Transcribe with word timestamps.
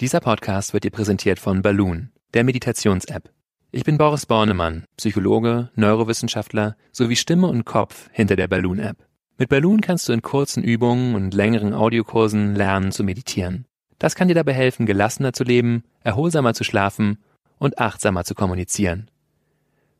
Dieser 0.00 0.18
Podcast 0.18 0.72
wird 0.74 0.82
dir 0.82 0.90
präsentiert 0.90 1.38
von 1.38 1.62
Balloon, 1.62 2.10
der 2.34 2.42
Meditations-App. 2.42 3.30
Ich 3.70 3.84
bin 3.84 3.96
Boris 3.96 4.26
Bornemann, 4.26 4.86
Psychologe, 4.96 5.70
Neurowissenschaftler 5.76 6.76
sowie 6.90 7.14
Stimme 7.14 7.46
und 7.46 7.64
Kopf 7.64 8.10
hinter 8.10 8.34
der 8.34 8.48
Balloon-App. 8.48 8.96
Mit 9.38 9.50
Balloon 9.50 9.80
kannst 9.80 10.08
du 10.08 10.12
in 10.12 10.20
kurzen 10.20 10.64
Übungen 10.64 11.14
und 11.14 11.32
längeren 11.32 11.72
Audiokursen 11.72 12.56
lernen 12.56 12.90
zu 12.90 13.04
meditieren. 13.04 13.66
Das 14.00 14.16
kann 14.16 14.26
dir 14.26 14.34
dabei 14.34 14.52
helfen, 14.54 14.84
gelassener 14.84 15.32
zu 15.32 15.44
leben, 15.44 15.84
erholsamer 16.02 16.54
zu 16.54 16.64
schlafen 16.64 17.18
und 17.58 17.78
achtsamer 17.78 18.24
zu 18.24 18.34
kommunizieren. 18.34 19.08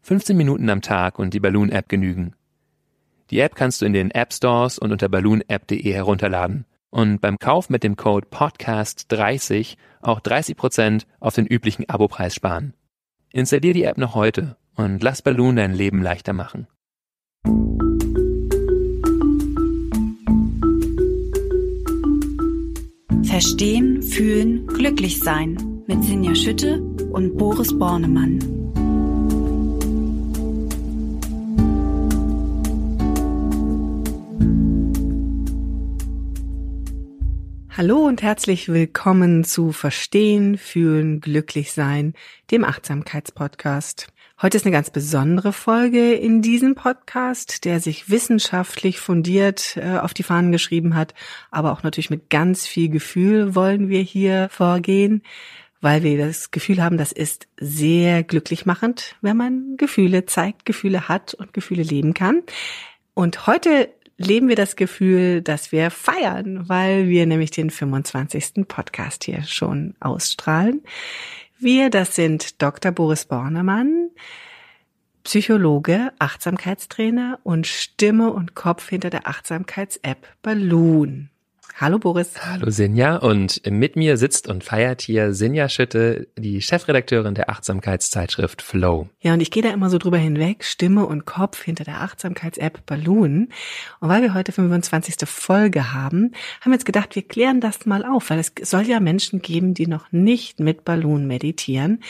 15 0.02 0.36
Minuten 0.36 0.70
am 0.70 0.82
Tag 0.82 1.20
und 1.20 1.34
die 1.34 1.40
Balloon-App 1.40 1.88
genügen. 1.88 2.34
Die 3.30 3.38
App 3.38 3.54
kannst 3.54 3.80
du 3.80 3.86
in 3.86 3.92
den 3.92 4.10
App 4.10 4.32
Stores 4.32 4.76
und 4.76 4.90
unter 4.90 5.08
balloonapp.de 5.08 5.92
herunterladen 5.92 6.66
und 6.94 7.20
beim 7.20 7.40
Kauf 7.40 7.70
mit 7.70 7.82
dem 7.82 7.96
Code 7.96 8.28
PODCAST30 8.30 9.76
auch 10.00 10.20
30% 10.20 11.02
auf 11.18 11.34
den 11.34 11.44
üblichen 11.44 11.88
Abopreis 11.88 12.36
sparen. 12.36 12.72
Installier 13.32 13.72
die 13.72 13.82
App 13.82 13.98
noch 13.98 14.14
heute 14.14 14.56
und 14.76 15.02
lass 15.02 15.20
Balloon 15.20 15.56
dein 15.56 15.74
Leben 15.74 16.02
leichter 16.02 16.32
machen. 16.32 16.68
Verstehen, 23.24 24.00
fühlen, 24.00 24.68
glücklich 24.68 25.18
sein 25.18 25.82
mit 25.88 26.04
Sinja 26.04 26.36
Schütte 26.36 26.80
und 27.10 27.36
Boris 27.36 27.76
Bornemann. 27.76 28.63
Hallo 37.76 38.06
und 38.06 38.22
herzlich 38.22 38.68
willkommen 38.68 39.42
zu 39.42 39.72
Verstehen, 39.72 40.58
Fühlen, 40.58 41.20
Glücklich 41.20 41.72
sein, 41.72 42.14
dem 42.52 42.62
Achtsamkeitspodcast. 42.62 44.06
Heute 44.40 44.56
ist 44.56 44.64
eine 44.64 44.72
ganz 44.72 44.90
besondere 44.90 45.52
Folge 45.52 46.12
in 46.12 46.40
diesem 46.40 46.76
Podcast, 46.76 47.64
der 47.64 47.80
sich 47.80 48.08
wissenschaftlich 48.08 49.00
fundiert 49.00 49.76
äh, 49.76 49.98
auf 49.98 50.14
die 50.14 50.22
Fahnen 50.22 50.52
geschrieben 50.52 50.94
hat, 50.94 51.14
aber 51.50 51.72
auch 51.72 51.82
natürlich 51.82 52.10
mit 52.10 52.30
ganz 52.30 52.64
viel 52.64 52.90
Gefühl 52.90 53.56
wollen 53.56 53.88
wir 53.88 54.02
hier 54.02 54.48
vorgehen, 54.52 55.24
weil 55.80 56.04
wir 56.04 56.16
das 56.16 56.52
Gefühl 56.52 56.80
haben, 56.80 56.96
das 56.96 57.10
ist 57.10 57.48
sehr 57.58 58.22
glücklich 58.22 58.66
machend, 58.66 59.16
wenn 59.20 59.36
man 59.36 59.76
Gefühle 59.78 60.26
zeigt, 60.26 60.64
Gefühle 60.64 61.08
hat 61.08 61.34
und 61.34 61.52
Gefühle 61.52 61.82
leben 61.82 62.14
kann. 62.14 62.44
Und 63.14 63.48
heute 63.48 63.88
leben 64.26 64.48
wir 64.48 64.56
das 64.56 64.76
Gefühl, 64.76 65.42
dass 65.42 65.72
wir 65.72 65.90
feiern, 65.90 66.68
weil 66.68 67.08
wir 67.08 67.26
nämlich 67.26 67.50
den 67.50 67.70
25. 67.70 68.66
Podcast 68.66 69.24
hier 69.24 69.42
schon 69.44 69.94
ausstrahlen. 70.00 70.82
Wir, 71.58 71.90
das 71.90 72.14
sind 72.14 72.60
Dr. 72.60 72.92
Boris 72.92 73.24
Bornemann, 73.26 74.10
Psychologe, 75.22 76.12
Achtsamkeitstrainer 76.18 77.38
und 77.42 77.66
Stimme 77.66 78.32
und 78.32 78.54
Kopf 78.54 78.88
hinter 78.88 79.10
der 79.10 79.26
Achtsamkeits-App 79.26 80.26
Balloon. 80.42 81.30
Hallo 81.76 81.98
Boris. 81.98 82.34
Hallo 82.40 82.70
Sinja 82.70 83.16
und 83.16 83.60
mit 83.68 83.96
mir 83.96 84.16
sitzt 84.16 84.46
und 84.46 84.62
feiert 84.62 85.02
hier 85.02 85.34
Sinja 85.34 85.68
Schütte, 85.68 86.28
die 86.38 86.62
Chefredakteurin 86.62 87.34
der 87.34 87.50
Achtsamkeitszeitschrift 87.50 88.62
Flow. 88.62 89.08
Ja, 89.20 89.34
und 89.34 89.40
ich 89.40 89.50
gehe 89.50 89.60
da 89.60 89.70
immer 89.70 89.90
so 89.90 89.98
drüber 89.98 90.16
hinweg, 90.16 90.62
Stimme 90.62 91.04
und 91.04 91.24
Kopf 91.24 91.60
hinter 91.64 91.82
der 91.82 92.00
Achtsamkeits-App 92.02 92.86
Balloon. 92.86 93.48
Und 93.98 94.08
weil 94.08 94.22
wir 94.22 94.34
heute 94.34 94.52
25. 94.52 95.16
Folge 95.28 95.92
haben, 95.92 96.30
haben 96.60 96.70
wir 96.70 96.74
jetzt 96.74 96.86
gedacht, 96.86 97.16
wir 97.16 97.26
klären 97.26 97.60
das 97.60 97.86
mal 97.86 98.04
auf, 98.04 98.30
weil 98.30 98.38
es 98.38 98.52
soll 98.62 98.82
ja 98.82 99.00
Menschen 99.00 99.42
geben, 99.42 99.74
die 99.74 99.88
noch 99.88 100.12
nicht 100.12 100.60
mit 100.60 100.84
Balloon 100.84 101.26
meditieren 101.26 102.04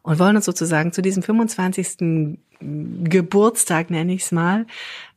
und 0.00 0.18
wollen 0.18 0.36
uns 0.36 0.46
sozusagen 0.46 0.92
zu 0.92 1.02
diesem 1.02 1.22
25. 1.22 2.38
Geburtstag, 2.62 3.90
nenne 3.90 4.12
ich 4.12 4.22
es 4.22 4.32
mal, 4.32 4.66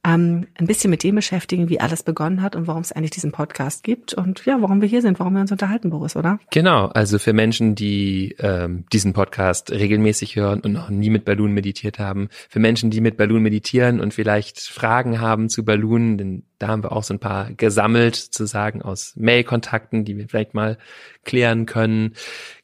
ähm, 0.06 0.47
ein 0.56 0.68
bisschen 0.68 0.90
mit 0.90 1.03
dem 1.03 1.16
beschäftigen, 1.16 1.69
wie 1.69 1.80
alles 1.80 2.03
begonnen 2.03 2.41
hat 2.41 2.56
und 2.56 2.68
warum 2.68 2.81
es 2.81 2.91
eigentlich 2.91 3.12
diesen 3.12 3.31
Podcast 3.31 3.84
gibt 3.84 4.14
und 4.14 4.46
ja, 4.46 4.58
warum 4.62 4.81
wir 4.81 4.88
hier 4.88 5.02
sind, 5.02 5.19
warum 5.19 5.34
wir 5.34 5.41
uns 5.41 5.52
unterhalten, 5.52 5.90
Boris, 5.90 6.16
oder? 6.16 6.40
Genau, 6.52 6.88
also 6.88 7.19
für 7.19 7.34
Menschen, 7.34 7.75
die 7.75 8.36
ähm, 8.40 8.86
diesen 8.91 9.14
Podcast 9.14 9.72
regelmäßig 9.72 10.36
hören 10.36 10.59
und 10.59 10.74
noch 10.74 10.90
nie 10.90 11.09
mit 11.09 11.25
Balloon 11.25 11.53
meditiert 11.53 12.00
haben, 12.00 12.30
für 12.50 12.59
Menschen, 12.59 12.90
die 12.90 13.02
mit 13.02 13.18
Balloon 13.18 13.41
meditieren 13.41 14.00
und 14.00 14.14
vielleicht 14.14 14.59
Fragen 14.59 15.22
haben 15.22 15.50
zu 15.50 15.64
Balloon, 15.64 16.18
denn 16.18 16.44
da 16.59 16.68
haben 16.68 16.84
wir 16.84 16.91
auch 16.91 17.03
so 17.03 17.14
ein 17.14 17.19
paar 17.19 17.52
gesammelt, 17.52 18.16
sozusagen 18.16 18.81
aus 18.81 19.14
Mail-Kontakten, 19.16 20.06
die 20.06 20.18
wir 20.18 20.30
vielleicht 20.30 20.53
mal 20.53 20.78
klären 21.25 21.66
können. 21.66 22.14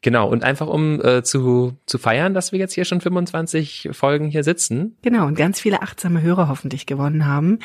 Genau, 0.01 0.29
und 0.29 0.44
einfach 0.44 0.67
um 0.67 1.01
äh, 1.01 1.23
zu, 1.23 1.77
zu 1.85 1.97
feiern, 1.97 2.33
dass 2.33 2.51
wir 2.51 2.59
jetzt 2.59 2.73
hier 2.73 2.85
schon 2.85 3.01
25 3.01 3.89
Folgen 3.91 4.27
hier 4.27 4.44
sitzen. 4.44 4.95
Genau, 5.01 5.25
und 5.25 5.35
ganz 5.35 5.59
viele 5.59 5.81
achtsame 5.81 6.22
Hörer 6.22 6.47
hoffentlich 6.47 6.85
gewonnen 6.85 7.25
haben. 7.25 7.59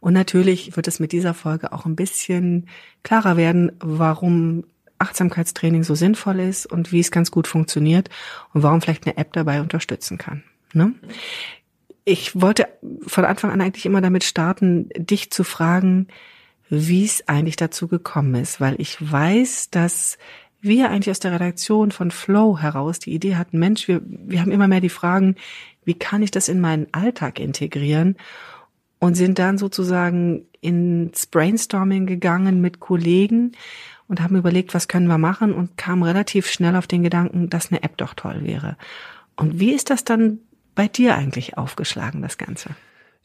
Und 0.00 0.12
natürlich 0.12 0.76
wird 0.76 0.88
es 0.88 1.00
mit 1.00 1.12
dieser 1.12 1.34
Folge 1.34 1.72
auch 1.72 1.86
ein 1.86 1.96
bisschen 1.96 2.66
klarer 3.02 3.36
werden, 3.36 3.72
warum 3.80 4.64
Achtsamkeitstraining 4.98 5.84
so 5.84 5.94
sinnvoll 5.94 6.40
ist 6.40 6.66
und 6.66 6.92
wie 6.92 7.00
es 7.00 7.10
ganz 7.10 7.30
gut 7.30 7.46
funktioniert 7.46 8.10
und 8.52 8.62
warum 8.62 8.80
vielleicht 8.80 9.06
eine 9.06 9.16
App 9.16 9.32
dabei 9.32 9.60
unterstützen 9.60 10.18
kann. 10.18 10.42
Ne? 10.72 10.92
Ich 12.08 12.40
wollte 12.40 12.68
von 13.06 13.26
Anfang 13.26 13.50
an 13.50 13.60
eigentlich 13.60 13.84
immer 13.84 14.00
damit 14.00 14.24
starten, 14.24 14.88
dich 14.96 15.30
zu 15.30 15.44
fragen, 15.44 16.08
wie 16.70 17.04
es 17.04 17.28
eigentlich 17.28 17.56
dazu 17.56 17.86
gekommen 17.86 18.34
ist, 18.34 18.60
weil 18.60 18.76
ich 18.78 18.96
weiß, 19.00 19.70
dass 19.70 20.16
wir 20.60 20.88
eigentlich 20.88 21.10
aus 21.10 21.20
der 21.20 21.32
Redaktion 21.32 21.92
von 21.92 22.10
Flow 22.10 22.58
heraus 22.58 22.98
die 22.98 23.12
Idee 23.12 23.36
hatten, 23.36 23.58
Mensch, 23.58 23.88
wir, 23.88 24.00
wir 24.04 24.40
haben 24.40 24.50
immer 24.50 24.68
mehr 24.68 24.80
die 24.80 24.88
Fragen, 24.88 25.36
wie 25.84 25.94
kann 25.94 26.22
ich 26.22 26.30
das 26.30 26.48
in 26.48 26.60
meinen 26.60 26.86
Alltag 26.92 27.38
integrieren? 27.38 28.16
Und 29.00 29.14
sind 29.14 29.38
dann 29.38 29.58
sozusagen 29.58 30.46
ins 30.60 31.26
Brainstorming 31.26 32.06
gegangen 32.06 32.60
mit 32.60 32.80
Kollegen 32.80 33.52
und 34.08 34.20
haben 34.20 34.34
überlegt, 34.34 34.74
was 34.74 34.88
können 34.88 35.06
wir 35.06 35.18
machen 35.18 35.52
und 35.52 35.76
kamen 35.76 36.02
relativ 36.02 36.50
schnell 36.50 36.74
auf 36.74 36.88
den 36.88 37.04
Gedanken, 37.04 37.48
dass 37.48 37.70
eine 37.70 37.82
App 37.84 37.96
doch 37.98 38.14
toll 38.14 38.40
wäre. 38.42 38.76
Und 39.36 39.60
wie 39.60 39.72
ist 39.72 39.90
das 39.90 40.02
dann 40.02 40.40
bei 40.78 40.86
dir 40.86 41.16
eigentlich 41.16 41.58
aufgeschlagen, 41.58 42.22
das 42.22 42.38
Ganze? 42.38 42.70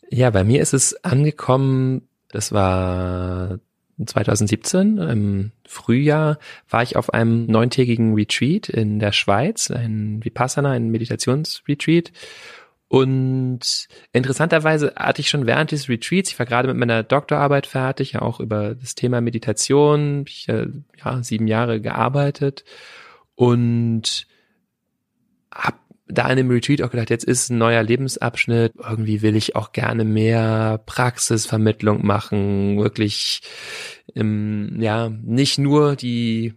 Ja, 0.09 0.31
bei 0.31 0.43
mir 0.43 0.59
ist 0.59 0.73
es 0.73 1.05
angekommen, 1.05 2.07
das 2.29 2.51
war 2.51 3.59
2017 4.03 4.97
im 4.97 5.51
Frühjahr 5.67 6.39
war 6.67 6.81
ich 6.81 6.95
auf 6.95 7.13
einem 7.13 7.45
neuntägigen 7.45 8.15
Retreat 8.15 8.69
in 8.69 8.97
der 8.97 9.11
Schweiz, 9.11 9.69
ein 9.69 10.23
Vipassana, 10.23 10.71
ein 10.71 10.89
Meditationsretreat. 10.89 12.11
Und 12.87 13.87
interessanterweise 14.13 14.93
hatte 14.95 15.21
ich 15.21 15.29
schon 15.29 15.45
während 15.45 15.69
dieses 15.69 15.89
Retreats, 15.89 16.31
ich 16.31 16.39
war 16.39 16.47
gerade 16.47 16.69
mit 16.69 16.77
meiner 16.77 17.03
Doktorarbeit 17.03 17.67
fertig, 17.67 18.13
ja 18.13 18.23
auch 18.23 18.39
über 18.39 18.73
das 18.73 18.95
Thema 18.95 19.21
Meditation, 19.21 20.25
ich 20.27 20.47
ja 20.47 21.21
sieben 21.21 21.45
Jahre 21.45 21.81
gearbeitet 21.81 22.65
und 23.35 24.25
habe 25.53 25.77
da 26.13 26.29
in 26.29 26.37
dem 26.37 26.49
Retreat 26.49 26.81
auch 26.81 26.91
gedacht, 26.91 27.09
jetzt 27.09 27.25
ist 27.25 27.49
ein 27.49 27.57
neuer 27.57 27.83
Lebensabschnitt, 27.83 28.73
irgendwie 28.77 29.21
will 29.21 29.35
ich 29.35 29.55
auch 29.55 29.71
gerne 29.71 30.03
mehr 30.03 30.81
Praxisvermittlung 30.85 32.05
machen, 32.05 32.77
wirklich, 32.77 33.41
ähm, 34.15 34.77
ja, 34.79 35.09
nicht 35.09 35.57
nur 35.59 35.95
die 35.95 36.53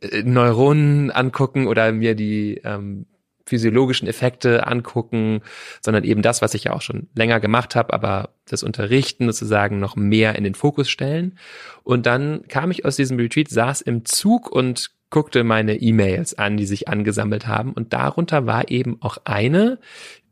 äh, 0.00 0.22
Neuronen 0.22 1.10
angucken 1.10 1.66
oder 1.66 1.92
mir 1.92 2.14
die 2.14 2.60
ähm, 2.64 3.06
physiologischen 3.48 4.06
Effekte 4.06 4.66
angucken, 4.66 5.40
sondern 5.80 6.04
eben 6.04 6.22
das, 6.22 6.42
was 6.42 6.54
ich 6.54 6.64
ja 6.64 6.72
auch 6.72 6.82
schon 6.82 7.08
länger 7.14 7.40
gemacht 7.40 7.74
habe, 7.74 7.92
aber 7.92 8.30
das 8.48 8.62
Unterrichten 8.62 9.26
sozusagen 9.26 9.78
noch 9.78 9.96
mehr 9.96 10.36
in 10.36 10.44
den 10.44 10.54
Fokus 10.54 10.88
stellen. 10.88 11.38
Und 11.82 12.06
dann 12.06 12.46
kam 12.48 12.70
ich 12.70 12.84
aus 12.84 12.96
diesem 12.96 13.18
Retreat, 13.18 13.48
saß 13.48 13.80
im 13.80 14.04
Zug 14.04 14.50
und 14.50 14.90
guckte 15.10 15.42
meine 15.42 15.76
E-Mails 15.76 16.36
an, 16.36 16.56
die 16.56 16.66
sich 16.66 16.88
angesammelt 16.88 17.46
haben. 17.46 17.72
Und 17.72 17.92
darunter 17.92 18.46
war 18.46 18.70
eben 18.70 19.00
auch 19.00 19.18
eine, 19.24 19.78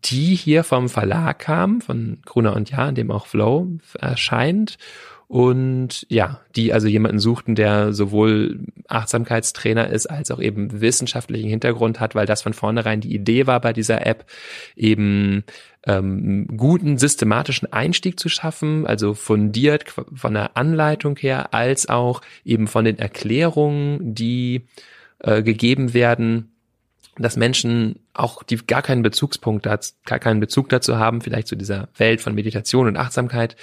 die 0.05 0.35
hier 0.35 0.65
vom 0.65 0.89
Verlag 0.89 1.39
kam, 1.39 1.81
von 1.81 2.19
Gruner 2.25 2.55
und 2.55 2.71
Jahr, 2.71 2.91
in 2.91 2.95
dem 2.95 3.11
auch 3.11 3.27
Flow 3.27 3.69
erscheint. 3.99 4.77
Und 5.29 6.07
ja, 6.09 6.41
die 6.55 6.73
also 6.73 6.87
jemanden 6.87 7.19
suchten, 7.19 7.57
der 7.57 7.93
sowohl 7.93 8.61
Achtsamkeitstrainer 8.87 9.89
ist, 9.89 10.07
als 10.07 10.31
auch 10.31 10.41
eben 10.41 10.81
wissenschaftlichen 10.81 11.49
Hintergrund 11.49 11.99
hat, 11.99 12.15
weil 12.15 12.27
das 12.27 12.43
von 12.43 12.53
vornherein 12.53 13.01
die 13.01 13.15
Idee 13.15 13.47
war 13.47 13.61
bei 13.61 13.73
dieser 13.73 14.07
App, 14.07 14.27
eben 14.77 15.43
ähm, 15.85 16.47
guten 16.57 16.97
systematischen 16.99 17.73
Einstieg 17.73 18.21
zu 18.21 18.29
schaffen, 18.29 18.87
also 18.87 19.15
fundiert 19.15 19.87
von 20.15 20.35
der 20.35 20.57
Anleitung 20.57 21.17
her, 21.17 21.53
als 21.53 21.89
auch 21.89 22.21
eben 22.45 22.69
von 22.69 22.85
den 22.85 22.99
Erklärungen, 22.99 24.15
die 24.15 24.67
äh, 25.19 25.43
gegeben 25.43 25.93
werden, 25.93 26.56
dass 27.19 27.37
Menschen 27.37 28.01
auch 28.13 28.43
die 28.43 28.57
gar 28.57 28.83
keinen 28.83 29.03
Bezugspunkt 29.03 29.65
gar 29.65 30.19
keinen 30.19 30.41
Bezug 30.41 30.69
dazu 30.69 30.99
haben, 30.99 31.21
vielleicht 31.21 31.49
zu 31.49 31.57
dieser 31.57 31.89
Welt 31.97 32.21
von 32.21 32.35
Meditation 32.35 32.87
und 32.87 32.97
Achtsamkeit, 32.97 33.57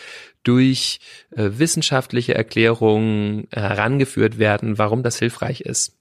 durch 0.43 0.99
äh, 1.31 1.51
wissenschaftliche 1.53 2.35
Erklärungen 2.35 3.47
herangeführt 3.51 4.39
werden, 4.39 4.77
warum 4.77 5.03
das 5.03 5.19
hilfreich 5.19 5.61
ist. 5.61 5.97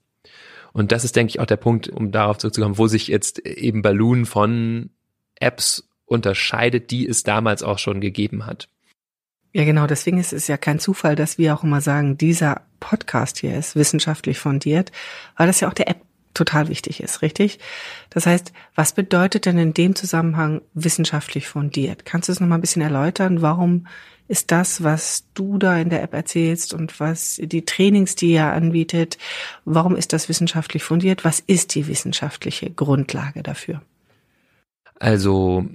Und 0.73 0.91
das 0.91 1.03
ist, 1.03 1.15
denke 1.15 1.29
ich, 1.29 1.39
auch 1.39 1.45
der 1.45 1.57
Punkt, 1.57 1.87
um 1.89 2.11
darauf 2.11 2.39
zurückzukommen, 2.39 2.77
wo 2.77 2.87
sich 2.87 3.07
jetzt 3.07 3.39
eben 3.39 3.83
Balloon 3.83 4.25
von 4.25 4.89
Apps 5.35 5.87
unterscheidet, 6.05 6.91
die 6.91 7.07
es 7.07 7.23
damals 7.23 7.63
auch 7.63 7.77
schon 7.77 8.01
gegeben 8.01 8.45
hat. 8.45 8.67
Ja, 9.53 9.65
genau. 9.65 9.85
Deswegen 9.85 10.17
ist 10.17 10.33
es 10.33 10.47
ja 10.47 10.57
kein 10.57 10.79
Zufall, 10.79 11.15
dass 11.15 11.37
wir 11.37 11.53
auch 11.53 11.63
immer 11.63 11.79
sagen, 11.79 12.17
dieser 12.17 12.61
Podcast 12.79 13.37
hier 13.37 13.55
ist 13.55 13.75
wissenschaftlich 13.75 14.39
fundiert, 14.39 14.91
weil 15.37 15.45
das 15.45 15.59
ja 15.59 15.69
auch 15.69 15.73
der 15.73 15.89
App 15.89 16.01
total 16.33 16.67
wichtig 16.67 17.01
ist, 17.01 17.21
richtig? 17.21 17.59
Das 18.09 18.25
heißt, 18.25 18.53
was 18.75 18.93
bedeutet 18.93 19.45
denn 19.45 19.57
in 19.57 19.73
dem 19.73 19.95
Zusammenhang 19.95 20.61
wissenschaftlich 20.73 21.47
fundiert? 21.47 22.05
Kannst 22.05 22.27
du 22.27 22.33
es 22.33 22.39
nochmal 22.39 22.57
ein 22.57 22.61
bisschen 22.61 22.81
erläutern? 22.81 23.41
Warum 23.41 23.87
ist 24.27 24.51
das, 24.51 24.83
was 24.83 25.25
du 25.33 25.57
da 25.57 25.77
in 25.77 25.89
der 25.89 26.01
App 26.01 26.13
erzählst 26.13 26.73
und 26.73 26.99
was 26.99 27.39
die 27.41 27.65
Trainings, 27.65 28.15
die 28.15 28.31
ihr 28.31 28.45
anbietet, 28.45 29.17
warum 29.65 29.95
ist 29.95 30.13
das 30.13 30.29
wissenschaftlich 30.29 30.83
fundiert? 30.83 31.25
Was 31.25 31.39
ist 31.39 31.75
die 31.75 31.87
wissenschaftliche 31.87 32.71
Grundlage 32.71 33.43
dafür? 33.43 33.81
Also 34.99 35.65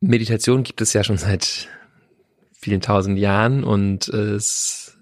Meditation 0.00 0.64
gibt 0.64 0.80
es 0.80 0.92
ja 0.92 1.04
schon 1.04 1.18
seit 1.18 1.68
vielen 2.52 2.80
tausend 2.80 3.18
Jahren 3.18 3.62
und 3.62 4.08
es 4.08 4.97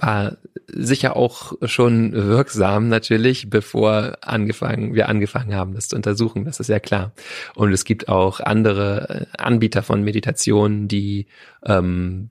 war 0.00 0.36
sicher 0.66 1.16
auch 1.16 1.54
schon 1.62 2.12
wirksam 2.12 2.88
natürlich, 2.88 3.48
bevor 3.48 4.18
angefangen, 4.20 4.94
wir 4.94 5.08
angefangen 5.08 5.54
haben, 5.54 5.74
das 5.74 5.88
zu 5.88 5.96
untersuchen. 5.96 6.44
Das 6.44 6.60
ist 6.60 6.68
ja 6.68 6.78
klar. 6.78 7.12
Und 7.54 7.72
es 7.72 7.84
gibt 7.84 8.08
auch 8.08 8.40
andere 8.40 9.26
äh, 9.32 9.38
Anbieter 9.38 9.82
von 9.82 10.02
Meditationen, 10.02 10.88
die 10.88 11.26
ähm, 11.64 12.30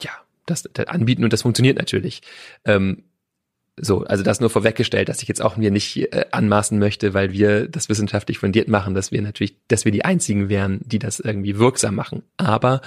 ja 0.00 0.10
das, 0.46 0.68
das 0.72 0.86
anbieten 0.86 1.24
und 1.24 1.32
das 1.32 1.42
funktioniert 1.42 1.78
natürlich. 1.78 2.22
Ähm, 2.64 3.02
so, 3.80 4.04
also 4.04 4.24
das 4.24 4.40
nur 4.40 4.50
vorweggestellt, 4.50 5.08
dass 5.08 5.22
ich 5.22 5.28
jetzt 5.28 5.42
auch 5.42 5.56
mir 5.56 5.70
nicht 5.70 5.96
äh, 6.12 6.26
anmaßen 6.30 6.78
möchte, 6.78 7.14
weil 7.14 7.32
wir 7.32 7.68
das 7.68 7.88
wissenschaftlich 7.88 8.38
fundiert 8.38 8.68
machen, 8.68 8.94
dass 8.94 9.12
wir 9.12 9.22
natürlich, 9.22 9.56
dass 9.68 9.84
wir 9.84 9.92
die 9.92 10.04
einzigen 10.04 10.48
wären, 10.48 10.80
die 10.84 10.98
das 10.98 11.20
irgendwie 11.20 11.58
wirksam 11.58 11.94
machen. 11.94 12.22
Aber 12.36 12.80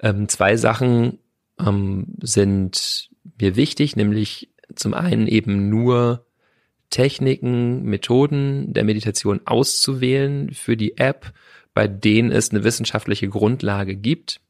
ähm, 0.00 0.28
zwei 0.28 0.56
Sachen 0.56 1.18
ähm, 1.58 2.06
sind 2.20 3.10
mir 3.40 3.56
wichtig, 3.56 3.96
nämlich 3.96 4.50
zum 4.74 4.94
einen 4.94 5.26
eben 5.26 5.68
nur 5.68 6.26
Techniken, 6.90 7.82
Methoden 7.84 8.72
der 8.72 8.84
Meditation 8.84 9.40
auszuwählen 9.46 10.52
für 10.52 10.76
die 10.76 10.96
App, 10.96 11.32
bei 11.74 11.88
denen 11.88 12.30
es 12.30 12.50
eine 12.50 12.64
wissenschaftliche 12.64 13.28
Grundlage 13.28 13.96
gibt. 13.96 14.40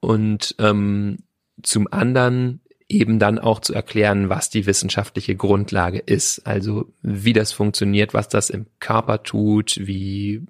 Und 0.00 0.54
ähm, 0.58 1.18
zum 1.62 1.88
anderen 1.90 2.60
eben 2.88 3.18
dann 3.18 3.38
auch 3.38 3.60
zu 3.60 3.74
erklären, 3.74 4.28
was 4.28 4.50
die 4.50 4.66
wissenschaftliche 4.66 5.34
Grundlage 5.36 5.98
ist. 5.98 6.46
Also 6.46 6.92
wie 7.02 7.32
das 7.32 7.52
funktioniert, 7.52 8.14
was 8.14 8.28
das 8.28 8.50
im 8.50 8.66
Körper 8.78 9.22
tut, 9.22 9.78
wie 9.80 10.42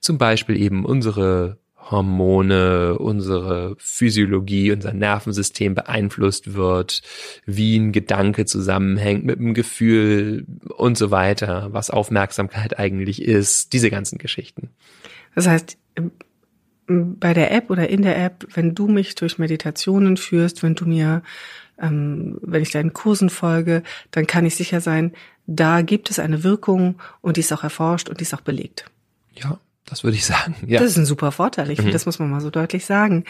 zum 0.00 0.18
Beispiel 0.18 0.60
eben 0.60 0.84
unsere 0.84 1.58
Hormone, 1.90 2.98
unsere 2.98 3.76
Physiologie, 3.78 4.72
unser 4.72 4.92
Nervensystem 4.92 5.74
beeinflusst 5.74 6.54
wird, 6.54 7.02
wie 7.46 7.76
ein 7.78 7.92
Gedanke 7.92 8.46
zusammenhängt 8.46 9.24
mit 9.24 9.38
einem 9.38 9.54
Gefühl 9.54 10.46
und 10.76 10.96
so 10.96 11.10
weiter, 11.10 11.68
was 11.72 11.90
Aufmerksamkeit 11.90 12.78
eigentlich 12.78 13.22
ist, 13.22 13.72
diese 13.72 13.90
ganzen 13.90 14.18
Geschichten. 14.18 14.70
Das 15.34 15.46
heißt, 15.46 15.76
bei 16.86 17.34
der 17.34 17.52
App 17.52 17.70
oder 17.70 17.88
in 17.88 18.02
der 18.02 18.22
App, 18.22 18.46
wenn 18.54 18.74
du 18.74 18.88
mich 18.88 19.14
durch 19.14 19.38
Meditationen 19.38 20.16
führst, 20.16 20.62
wenn 20.62 20.74
du 20.74 20.86
mir, 20.86 21.22
ähm, 21.78 22.38
wenn 22.42 22.62
ich 22.62 22.70
deinen 22.70 22.92
Kursen 22.92 23.30
folge, 23.30 23.82
dann 24.10 24.26
kann 24.26 24.46
ich 24.46 24.56
sicher 24.56 24.80
sein, 24.80 25.12
da 25.46 25.82
gibt 25.82 26.10
es 26.10 26.18
eine 26.18 26.44
Wirkung 26.44 26.96
und 27.20 27.36
die 27.36 27.40
ist 27.40 27.52
auch 27.52 27.64
erforscht 27.64 28.08
und 28.08 28.20
die 28.20 28.24
ist 28.24 28.34
auch 28.34 28.42
belegt. 28.42 28.84
Ja, 29.34 29.58
das 29.84 30.04
würde 30.04 30.16
ich 30.16 30.24
sagen. 30.24 30.56
Ja. 30.66 30.80
Das 30.80 30.90
ist 30.90 30.96
ein 30.96 31.06
super 31.06 31.32
Vorteil. 31.32 31.70
Ich 31.70 31.78
mhm. 31.78 31.82
finde, 31.82 31.92
das 31.92 32.06
muss 32.06 32.18
man 32.18 32.30
mal 32.30 32.40
so 32.40 32.50
deutlich 32.50 32.84
sagen. 32.86 33.24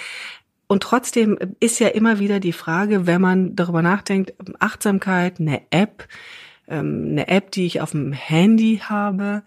Und 0.67 0.83
trotzdem 0.83 1.39
ist 1.61 1.79
ja 1.79 1.89
immer 1.89 2.19
wieder 2.19 2.41
die 2.41 2.53
Frage, 2.53 3.07
wenn 3.07 3.21
man 3.21 3.55
darüber 3.55 3.83
nachdenkt, 3.83 4.35
Achtsamkeit, 4.61 5.39
eine 5.39 5.63
App, 5.71 6.09
ähm, 6.69 7.09
eine 7.11 7.29
App, 7.29 7.51
die 7.51 7.67
ich 7.67 7.81
auf 7.81 7.91
dem 7.91 8.13
Handy 8.13 8.81
habe, 8.83 9.43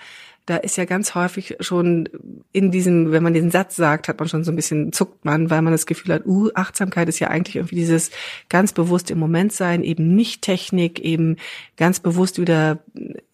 da 0.48 0.56
ist 0.56 0.78
ja 0.78 0.86
ganz 0.86 1.14
häufig 1.14 1.58
schon 1.60 2.08
in 2.54 2.72
diesem, 2.72 3.12
wenn 3.12 3.22
man 3.22 3.34
den 3.34 3.52
Satz 3.52 3.76
sagt, 3.76 4.08
hat 4.08 4.18
man 4.18 4.30
schon 4.30 4.46
so 4.46 4.52
ein 4.52 4.56
bisschen 4.56 4.94
zuckt 4.94 5.26
man, 5.26 5.50
weil 5.50 5.62
man 5.62 5.74
das 5.74 5.86
Gefühl 5.86 6.16
hat, 6.16 6.26
uh, 6.26 6.50
Achtsamkeit 6.56 7.10
ist 7.10 7.20
ja 7.20 7.28
eigentlich 7.28 7.58
irgendwie 7.58 7.76
dieses 7.76 8.12
ganz 8.48 8.72
bewusst 8.72 9.12
im 9.12 9.20
Moment 9.20 9.52
sein, 9.52 9.84
eben 9.84 10.16
nicht 10.16 10.42
Technik, 10.42 11.00
eben 11.02 11.36
ganz 11.76 12.00
bewusst 12.00 12.40
wieder 12.40 12.80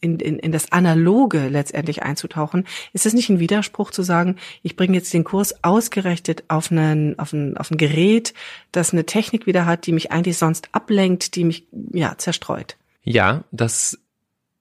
in, 0.01 0.19
in, 0.19 0.39
in 0.39 0.51
das 0.51 0.71
Analoge 0.71 1.49
letztendlich 1.49 2.01
einzutauchen. 2.01 2.65
Ist 2.93 3.05
es 3.05 3.13
nicht 3.13 3.29
ein 3.29 3.39
Widerspruch 3.39 3.91
zu 3.91 4.01
sagen, 4.01 4.37
ich 4.63 4.75
bringe 4.75 4.97
jetzt 4.97 5.13
den 5.13 5.23
Kurs 5.23 5.63
ausgerechnet 5.63 6.43
auf 6.47 6.71
einen, 6.71 7.19
auf 7.19 7.31
ein, 7.31 7.57
auf 7.57 7.69
ein 7.69 7.77
Gerät, 7.77 8.33
das 8.71 8.91
eine 8.91 9.05
Technik 9.05 9.45
wieder 9.45 9.67
hat, 9.67 9.85
die 9.85 9.91
mich 9.91 10.11
eigentlich 10.11 10.39
sonst 10.39 10.69
ablenkt, 10.71 11.35
die 11.35 11.43
mich, 11.43 11.67
ja, 11.91 12.17
zerstreut? 12.17 12.75
Ja, 13.03 13.43
das 13.51 13.99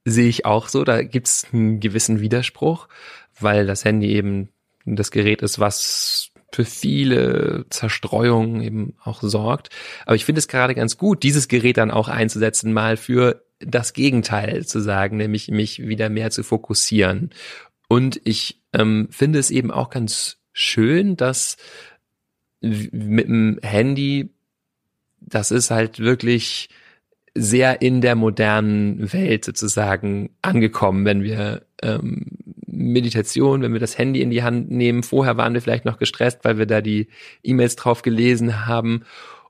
sehe 0.04 0.28
ich 0.28 0.46
auch 0.46 0.69
so. 0.69 0.84
Da 0.84 1.02
gibt's 1.02 1.46
einen 1.52 1.81
gewissen 1.81 2.20
Widerspruch, 2.20 2.88
weil 3.38 3.66
das 3.66 3.84
Handy 3.84 4.12
eben 4.12 4.49
das 4.84 5.10
Gerät 5.10 5.43
ist, 5.43 5.58
was 5.58 6.31
für 6.52 6.64
viele 6.64 7.64
Zerstreuungen 7.70 8.60
eben 8.62 8.94
auch 9.02 9.22
sorgt. 9.22 9.70
Aber 10.04 10.16
ich 10.16 10.25
finde 10.25 10.40
es 10.40 10.49
gerade 10.49 10.75
ganz 10.75 10.99
gut, 10.99 11.22
dieses 11.22 11.49
Gerät 11.49 11.78
dann 11.78 11.90
auch 11.90 12.08
einzusetzen, 12.08 12.72
mal 12.72 12.96
für 12.96 13.43
das 13.58 13.93
Gegenteil 13.93 14.66
zu 14.66 14.81
sagen, 14.81 15.16
nämlich 15.16 15.49
mich 15.49 15.87
wieder 15.87 16.08
mehr 16.08 16.31
zu 16.31 16.43
fokussieren. 16.43 17.31
Und 17.88 18.20
ich 18.25 18.60
ähm, 18.72 19.08
finde 19.10 19.38
es 19.38 19.50
eben 19.50 19.70
auch 19.70 19.88
ganz 19.88 20.38
schön, 20.52 21.16
dass 21.16 21.56
mit 22.60 23.26
dem 23.26 23.58
Handy, 23.62 24.31
das 25.20 25.50
ist 25.50 25.70
halt 25.70 25.98
wirklich 25.98 26.69
sehr 27.34 27.81
in 27.81 28.00
der 28.00 28.14
modernen 28.14 29.12
Welt 29.12 29.44
sozusagen 29.44 30.31
angekommen, 30.43 31.05
wenn 31.05 31.23
wir 31.23 31.62
ähm, 31.82 32.26
Meditation, 32.67 33.62
wenn 33.62 33.73
wir 33.73 33.81
das 33.81 33.99
Handy 33.99 34.20
in 34.20 34.31
die 34.31 34.43
Hand 34.43 34.70
nehmen. 34.70 35.02
Vorher 35.02 35.37
waren 35.37 35.55
wir 35.55 35.62
vielleicht 35.62 35.84
noch 35.84 35.99
gestresst, 35.99 36.40
weil 36.43 36.58
wir 36.58 36.67
da 36.67 36.81
die 36.81 37.08
E-Mails 37.43 37.76
drauf 37.76 38.02
gelesen 38.02 38.67
haben. 38.67 39.05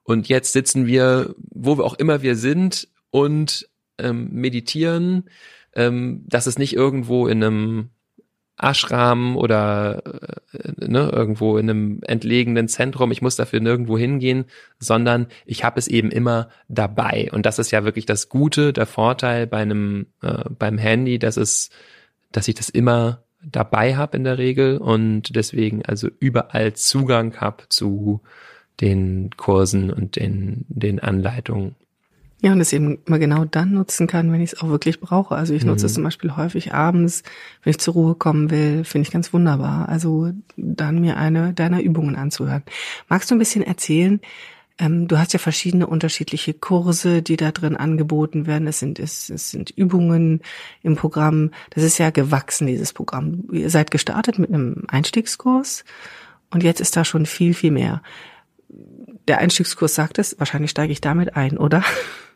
Und 0.05 0.29
jetzt 0.29 0.53
sitzen 0.53 0.87
wir, 0.87 1.35
wo 1.51 1.79
wir 1.79 1.85
auch 1.85 1.95
immer 1.95 2.23
wir 2.23 2.37
sind 2.37 2.89
und 3.11 3.69
ähm, 3.99 4.29
meditieren. 4.33 5.29
Ähm, 5.75 6.25
das 6.27 6.47
ist 6.47 6.59
nicht 6.59 6.75
irgendwo 6.75 7.27
in 7.27 7.43
einem 7.43 7.91
Ashram 8.63 9.37
oder 9.37 10.03
äh, 10.53 10.87
ne, 10.87 11.11
irgendwo 11.13 11.59
in 11.59 11.69
einem 11.69 12.01
entlegenen 12.03 12.69
Zentrum, 12.69 13.11
ich 13.13 13.23
muss 13.23 13.37
dafür 13.37 13.61
nirgendwo 13.61 13.99
hingehen, 13.99 14.45
sondern 14.79 15.27
ich 15.45 15.65
habe 15.65 15.79
es 15.79 15.89
eben 15.89 16.11
immer 16.11 16.49
dabei. 16.69 17.29
Und 17.33 17.47
das 17.47 17.59
ist 17.59 17.71
ja 17.71 17.85
wirklich 17.85 18.07
das 18.07 18.29
Gute, 18.29 18.73
der 18.73 18.87
Vorteil 18.87 19.47
bei 19.47 19.59
einem 19.59 20.07
äh, 20.23 20.45
beim 20.59 20.79
Handy, 20.79 21.19
dass 21.19 21.37
es, 21.37 21.71
dass 22.31 22.49
ich 22.49 22.55
das 22.55 22.69
immer 22.69 23.23
dabei 23.45 23.97
habe 23.97 24.17
in 24.17 24.25
der 24.25 24.39
Regel 24.39 24.79
und 24.79 25.35
deswegen 25.35 25.85
also 25.85 26.09
überall 26.21 26.75
Zugang 26.75 27.37
habe 27.37 27.65
zu 27.69 28.21
den 28.81 29.31
Kursen 29.37 29.91
und 29.91 30.17
den, 30.17 30.65
den 30.69 31.01
Anleitungen. 31.01 31.75
Ja, 32.43 32.51
und 32.51 32.61
es 32.61 32.73
eben 32.73 32.99
immer 33.07 33.21
genau 33.21 33.45
dann 33.45 33.73
nutzen 33.73 34.09
kann, 34.09 34.33
wenn 34.33 34.41
ich 34.41 34.53
es 34.53 34.61
auch 34.61 34.69
wirklich 34.69 34.99
brauche. 34.99 35.37
Also 35.37 35.55
ich 35.55 35.65
nutze 35.65 35.85
mhm. 35.85 35.87
es 35.87 35.95
zum 35.95 36.03
Beispiel 36.03 36.37
häufig 36.37 36.75
abends, 36.75 37.23
wenn 37.63 37.71
ich 37.71 37.79
zur 37.79 37.95
Ruhe 37.95 38.15
kommen 38.17 38.51
will, 38.51 38.83
finde 38.83 39.07
ich 39.07 39.13
ganz 39.13 39.33
wunderbar. 39.33 39.89
Also 39.89 40.33
dann 40.57 41.01
mir 41.01 41.17
eine 41.17 41.53
deiner 41.53 41.81
Übungen 41.81 42.17
anzuhören. 42.17 42.65
Magst 43.09 43.31
du 43.31 43.37
ein 43.37 43.39
bisschen 43.39 43.63
erzählen? 43.63 44.21
Ähm, 44.79 45.07
du 45.07 45.21
hast 45.21 45.33
ja 45.35 45.39
verschiedene 45.39 45.87
unterschiedliche 45.87 46.53
Kurse, 46.53 47.23
die 47.23 47.37
da 47.37 47.53
drin 47.53 47.77
angeboten 47.77 48.49
werden. 48.49 48.67
Es 48.67 48.81
sind, 48.81 48.99
es, 48.99 49.31
es 49.31 49.53
sind 49.53 49.71
Übungen 49.71 50.41
im 50.83 50.97
Programm. 50.97 51.53
Das 51.71 51.85
ist 51.85 51.99
ja 51.99 52.11
gewachsen, 52.11 52.67
dieses 52.67 52.93
Programm. 52.93 53.45
Ihr 53.53 53.71
seid 53.71 53.93
gestartet 53.93 54.41
mit 54.41 54.51
einem 54.51 54.83
Einstiegskurs 54.89 55.85
und 56.51 56.65
jetzt 56.65 56.81
ist 56.81 56.97
da 56.97 57.05
schon 57.05 57.25
viel, 57.25 57.55
viel 57.55 57.71
mehr. 57.71 58.03
Der 59.29 59.39
Einstiegskurs 59.39 59.95
sagt 59.95 60.19
es, 60.19 60.37
wahrscheinlich 60.41 60.73
steige 60.73 60.93
ich 60.93 61.01
damit 61.01 61.37
ein, 61.37 61.57
oder? 61.57 61.85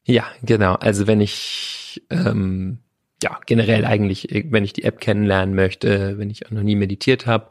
Ja, 0.07 0.25
genau. 0.43 0.75
Also 0.75 1.07
wenn 1.07 1.21
ich 1.21 2.03
ähm, 2.11 2.79
ja 3.23 3.39
generell 3.45 3.85
eigentlich, 3.85 4.29
wenn 4.51 4.65
ich 4.65 4.73
die 4.73 4.85
App 4.85 5.01
kennenlernen 5.01 5.55
möchte, 5.55 6.17
wenn 6.17 6.31
ich 6.31 6.47
auch 6.47 6.53
noch 6.53 6.63
nie 6.63 6.77
meditiert 6.77 7.27
habe, 7.27 7.51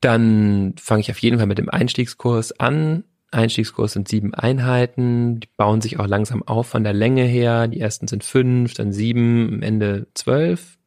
dann 0.00 0.74
fange 0.78 1.00
ich 1.00 1.10
auf 1.10 1.18
jeden 1.18 1.38
Fall 1.38 1.46
mit 1.46 1.58
dem 1.58 1.68
Einstiegskurs 1.68 2.58
an. 2.58 3.04
Einstiegskurs 3.30 3.92
sind 3.92 4.08
sieben 4.08 4.34
Einheiten, 4.34 5.38
die 5.40 5.48
bauen 5.56 5.80
sich 5.80 6.00
auch 6.00 6.06
langsam 6.06 6.42
auf 6.42 6.68
von 6.68 6.82
der 6.82 6.94
Länge 6.94 7.24
her. 7.24 7.68
Die 7.68 7.80
ersten 7.80 8.08
sind 8.08 8.24
fünf, 8.24 8.74
dann 8.74 8.92
sieben, 8.92 9.54
am 9.54 9.62
Ende 9.62 10.08
zwölf. 10.14 10.78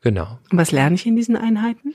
Genau. 0.00 0.38
Und 0.50 0.58
was 0.58 0.72
lerne 0.72 0.96
ich 0.96 1.06
in 1.06 1.16
diesen 1.16 1.36
Einheiten? 1.36 1.94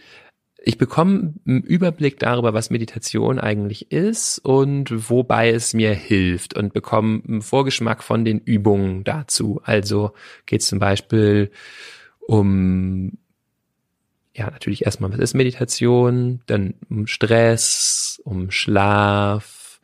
Ich 0.62 0.78
bekomme 0.78 1.36
einen 1.48 1.64
Überblick 1.64 2.20
darüber, 2.20 2.54
was 2.54 2.70
Meditation 2.70 3.40
eigentlich 3.40 3.92
ist 3.92 4.40
und 4.40 5.10
wobei 5.10 5.50
es 5.52 5.74
mir 5.74 5.94
hilft 5.94 6.56
und 6.56 6.74
bekomme 6.74 7.22
einen 7.28 7.42
Vorgeschmack 7.42 8.04
von 8.04 8.26
den 8.26 8.40
Übungen 8.40 9.04
dazu. 9.04 9.62
Also 9.64 10.12
geht 10.46 10.62
es 10.62 10.68
zum 10.68 10.80
Beispiel 10.80 11.52
um, 12.20 13.18
ja, 14.36 14.50
natürlich 14.50 14.86
erstmal, 14.86 15.12
was 15.12 15.20
ist 15.20 15.34
Meditation, 15.34 16.42
dann 16.46 16.76
um 16.90 17.08
Stress, 17.08 18.22
um 18.26 18.52
Schlaf, 18.52 19.80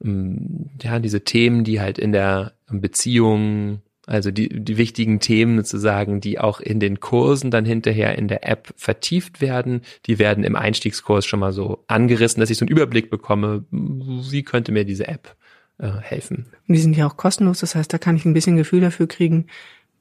um, 0.00 0.70
ja, 0.82 0.98
diese 0.98 1.22
Themen, 1.22 1.64
die 1.64 1.80
halt 1.80 1.98
in 1.98 2.12
der 2.12 2.54
Beziehung 2.68 3.82
also 4.06 4.30
die, 4.30 4.48
die 4.48 4.76
wichtigen 4.76 5.20
Themen 5.20 5.58
sozusagen, 5.58 6.20
die 6.20 6.38
auch 6.38 6.60
in 6.60 6.80
den 6.80 7.00
Kursen 7.00 7.50
dann 7.50 7.64
hinterher 7.64 8.18
in 8.18 8.28
der 8.28 8.48
App 8.48 8.72
vertieft 8.76 9.40
werden, 9.40 9.82
die 10.06 10.18
werden 10.18 10.44
im 10.44 10.56
Einstiegskurs 10.56 11.24
schon 11.24 11.40
mal 11.40 11.52
so 11.52 11.84
angerissen, 11.86 12.40
dass 12.40 12.50
ich 12.50 12.58
so 12.58 12.64
einen 12.64 12.72
Überblick 12.72 13.10
bekomme, 13.10 13.64
wie 13.70 14.42
könnte 14.42 14.72
mir 14.72 14.84
diese 14.84 15.06
App 15.06 15.36
äh, 15.78 15.90
helfen. 16.00 16.46
Und 16.66 16.74
die 16.74 16.80
sind 16.80 16.96
ja 16.96 17.06
auch 17.06 17.16
kostenlos, 17.16 17.60
das 17.60 17.74
heißt, 17.74 17.92
da 17.92 17.98
kann 17.98 18.16
ich 18.16 18.24
ein 18.24 18.34
bisschen 18.34 18.56
Gefühl 18.56 18.80
dafür 18.80 19.06
kriegen, 19.06 19.46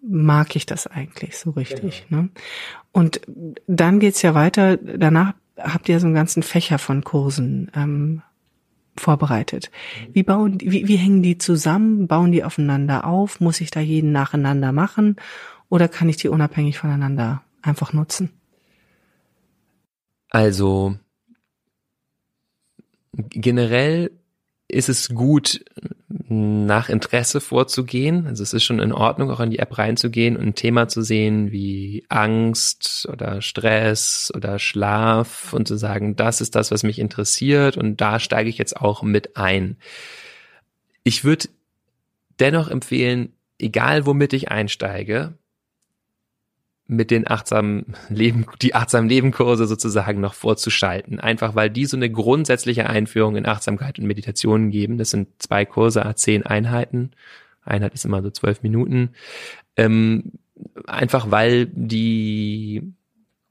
mag 0.02 0.56
ich 0.56 0.66
das 0.66 0.88
eigentlich 0.88 1.38
so 1.38 1.52
richtig. 1.52 2.06
Genau. 2.10 2.24
Ne? 2.24 2.30
Und 2.92 3.22
dann 3.68 4.00
geht's 4.00 4.22
ja 4.24 4.34
weiter, 4.34 4.78
danach 4.78 5.34
habt 5.58 5.90
ihr 5.90 6.00
so 6.00 6.08
einen 6.08 6.16
ganzen 6.16 6.44
Fächer 6.44 6.80
von 6.80 7.04
Kursen. 7.04 7.72
Ähm, 7.76 8.24
vorbereitet. 8.98 9.72
Wie 10.12 10.24
bauen, 10.24 10.60
wie, 10.62 10.88
wie 10.88 10.98
hängen 10.98 11.24
die 11.24 11.38
zusammen? 11.38 12.08
Bauen 12.08 12.32
die 12.32 12.44
aufeinander 12.44 13.06
auf? 13.06 13.40
Muss 13.40 13.62
ich 13.62 13.72
da 13.72 13.80
jeden 13.80 14.12
nacheinander 14.12 14.72
machen? 14.72 15.16
Oder 15.70 15.88
kann 15.88 16.10
ich 16.10 16.18
die 16.18 16.30
unabhängig 16.30 16.78
voneinander 16.78 17.44
einfach 17.62 17.94
nutzen? 17.94 18.32
Also 20.30 20.96
generell 23.14 24.12
ist 24.68 24.90
es 24.90 25.10
gut, 25.10 25.64
nach 26.30 26.90
Interesse 26.90 27.42
vorzugehen. 27.42 28.28
Also 28.28 28.44
es 28.44 28.54
ist 28.54 28.64
schon 28.64 28.80
in 28.80 28.94
Ordnung, 28.94 29.32
auch 29.32 29.40
in 29.40 29.52
die 29.52 29.60
App 29.60 29.78
reinzugehen 29.78 30.38
und 30.38 30.44
ein 30.44 30.56
Thema 30.56 30.88
zu 30.88 31.02
sehen 31.02 31.52
wie 31.52 32.06
Angst 32.10 33.08
oder 33.12 33.42
Stress 33.42 34.32
oder 34.36 34.60
Schlaf 34.60 35.54
und 35.54 35.68
zu 35.68 35.78
sagen, 35.78 36.16
das 36.16 36.42
ist 36.42 36.56
das, 36.56 36.72
was 36.72 36.84
mich 36.84 37.00
interessiert 37.00 37.78
und 37.78 38.02
da 38.02 38.20
steige 38.20 38.50
ich 38.50 38.58
jetzt 38.58 38.78
auch 38.78 39.04
mit 39.04 39.38
ein. 39.38 39.78
Ich 41.04 41.24
würde 41.24 41.50
dennoch 42.40 42.70
empfehlen, 42.70 43.34
egal 43.60 44.06
womit 44.06 44.34
ich 44.34 44.52
einsteige, 44.52 45.34
mit 46.92 47.10
den 47.10 47.26
achtsamen 47.26 47.86
Leben, 48.10 48.46
die 48.62 48.76
achtsamen 48.76 49.08
Lebenkurse 49.08 49.66
sozusagen 49.66 50.20
noch 50.20 50.34
vorzuschalten. 50.34 51.22
Einfach 51.22 51.56
weil 51.56 51.70
die 51.70 51.86
so 51.86 51.96
eine 51.96 52.12
grundsätzliche 52.12 52.90
Einführung 52.90 53.38
in 53.38 53.46
Achtsamkeit 53.46 53.98
und 53.98 54.08
Meditation 54.08 54.72
geben. 54.72 54.98
Das 54.98 55.10
sind 55.10 55.30
zwei 55.40 55.64
Kurse, 55.64 56.04
zehn 56.16 56.46
Einheiten. 56.46 57.12
Einheit 57.64 57.94
ist 57.94 58.04
immer 58.04 58.22
so 58.22 58.30
zwölf 58.30 58.62
Minuten. 58.62 59.12
Ähm, 59.78 60.34
einfach 60.86 61.32
weil 61.32 61.68
die 61.68 62.84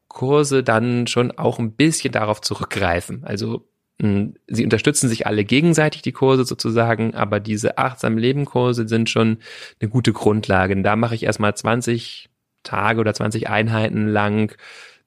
Kurse 0.09 0.63
dann 0.63 1.07
schon 1.07 1.31
auch 1.33 1.59
ein 1.59 1.73
bisschen 1.73 2.13
darauf 2.13 2.43
zurückgreifen. 2.43 3.25
Also 3.25 3.67
mh, 4.03 4.33
sie 4.49 4.65
unterstützen 4.65 5.09
sich 5.09 5.27
alle 5.27 5.47
gegenseitig, 5.47 6.03
die 6.03 6.13
Kurse 6.13 6.45
sozusagen, 6.45 7.15
aber 7.15 7.41
diese 7.41 7.79
achtsamen 7.79 8.19
Lebenkurse 8.19 8.87
sind 8.87 9.09
schon 9.09 9.39
eine 9.81 9.89
gute 9.89 10.13
Grundlage. 10.13 10.75
Und 10.75 10.83
da 10.83 10.95
mache 10.95 11.15
ich 11.15 11.23
erstmal 11.23 11.55
20 11.55 12.30
Tage 12.63 13.01
oder 13.01 13.15
20 13.15 13.49
Einheiten 13.49 14.09
lang 14.09 14.57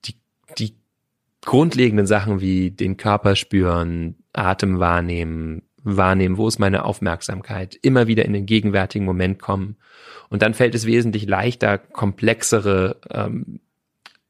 die, 0.06 0.16
die 0.58 0.76
grundlegenden 1.46 2.08
Sachen 2.08 2.42
wie 2.42 2.72
den 2.72 2.98
Körper 2.98 3.36
spüren, 3.36 4.16
Atem 4.34 4.80
wahrnehmen, 4.80 5.64
wahrnehmen, 5.84 6.38
wo 6.38 6.48
ist 6.48 6.60
meine 6.60 6.86
Aufmerksamkeit, 6.86 7.78
immer 7.82 8.08
wieder 8.08 8.26
in 8.26 8.34
den 8.34 8.46
gegenwärtigen 8.46 9.06
Moment 9.06 9.40
kommen. 9.42 9.78
Und 10.30 10.42
dann 10.42 10.54
fällt 10.54 10.76
es 10.76 10.86
wesentlich 10.86 11.28
leichter, 11.28 11.78
komplexere 11.78 13.00
ähm, 13.12 13.60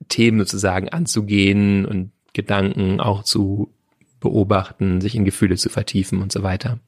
Themen 0.09 0.39
sozusagen 0.39 0.89
anzugehen 0.89 1.85
und 1.85 2.11
Gedanken 2.33 2.99
auch 2.99 3.23
zu 3.23 3.73
beobachten, 4.19 5.01
sich 5.01 5.15
in 5.15 5.25
Gefühle 5.25 5.55
zu 5.55 5.69
vertiefen 5.69 6.21
und 6.21 6.31
so 6.31 6.43
weiter. 6.43 6.79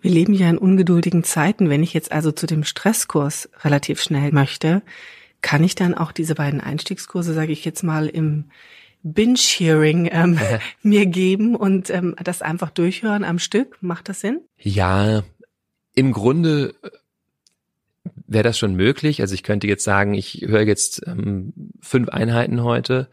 Wir 0.00 0.10
leben 0.10 0.34
ja 0.34 0.48
in 0.48 0.58
ungeduldigen 0.58 1.24
Zeiten. 1.24 1.68
Wenn 1.68 1.82
ich 1.82 1.92
jetzt 1.92 2.12
also 2.12 2.32
zu 2.32 2.46
dem 2.46 2.64
Stresskurs 2.64 3.50
relativ 3.62 4.00
schnell 4.00 4.32
möchte, 4.32 4.82
kann 5.46 5.62
ich 5.62 5.76
dann 5.76 5.94
auch 5.94 6.10
diese 6.10 6.34
beiden 6.34 6.60
Einstiegskurse, 6.60 7.32
sage 7.32 7.52
ich 7.52 7.64
jetzt 7.64 7.84
mal, 7.84 8.08
im 8.08 8.46
Binge-Hearing 9.04 10.08
ähm, 10.10 10.40
mir 10.82 11.06
geben 11.06 11.54
und 11.54 11.88
ähm, 11.88 12.16
das 12.20 12.42
einfach 12.42 12.70
durchhören 12.70 13.22
am 13.22 13.38
Stück? 13.38 13.78
Macht 13.80 14.08
das 14.08 14.22
Sinn? 14.22 14.40
Ja, 14.58 15.22
im 15.94 16.10
Grunde 16.10 16.74
äh, 16.82 16.90
wäre 18.26 18.42
das 18.42 18.58
schon 18.58 18.74
möglich. 18.74 19.20
Also 19.20 19.34
ich 19.34 19.44
könnte 19.44 19.68
jetzt 19.68 19.84
sagen, 19.84 20.14
ich 20.14 20.42
höre 20.44 20.62
jetzt 20.62 21.06
ähm, 21.06 21.52
fünf 21.80 22.08
Einheiten 22.08 22.64
heute. 22.64 23.08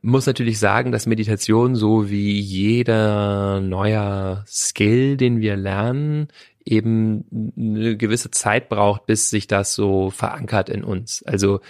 Muss 0.00 0.24
natürlich 0.24 0.58
sagen, 0.58 0.90
dass 0.90 1.04
Meditation 1.04 1.74
so 1.74 2.08
wie 2.08 2.40
jeder 2.40 3.60
neuer 3.60 4.42
Skill, 4.48 5.18
den 5.18 5.42
wir 5.42 5.56
lernen, 5.56 6.28
eben 6.70 7.52
eine 7.56 7.96
gewisse 7.96 8.30
Zeit 8.30 8.68
braucht, 8.68 9.06
bis 9.06 9.30
sich 9.30 9.46
das 9.46 9.74
so 9.74 10.10
verankert 10.10 10.68
in 10.68 10.84
uns. 10.84 11.22
Also 11.24 11.60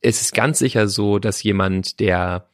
es 0.00 0.20
ist 0.20 0.34
ganz 0.34 0.58
sicher 0.58 0.88
so, 0.88 1.18
dass 1.18 1.42
jemand, 1.42 2.00
der, 2.00 2.48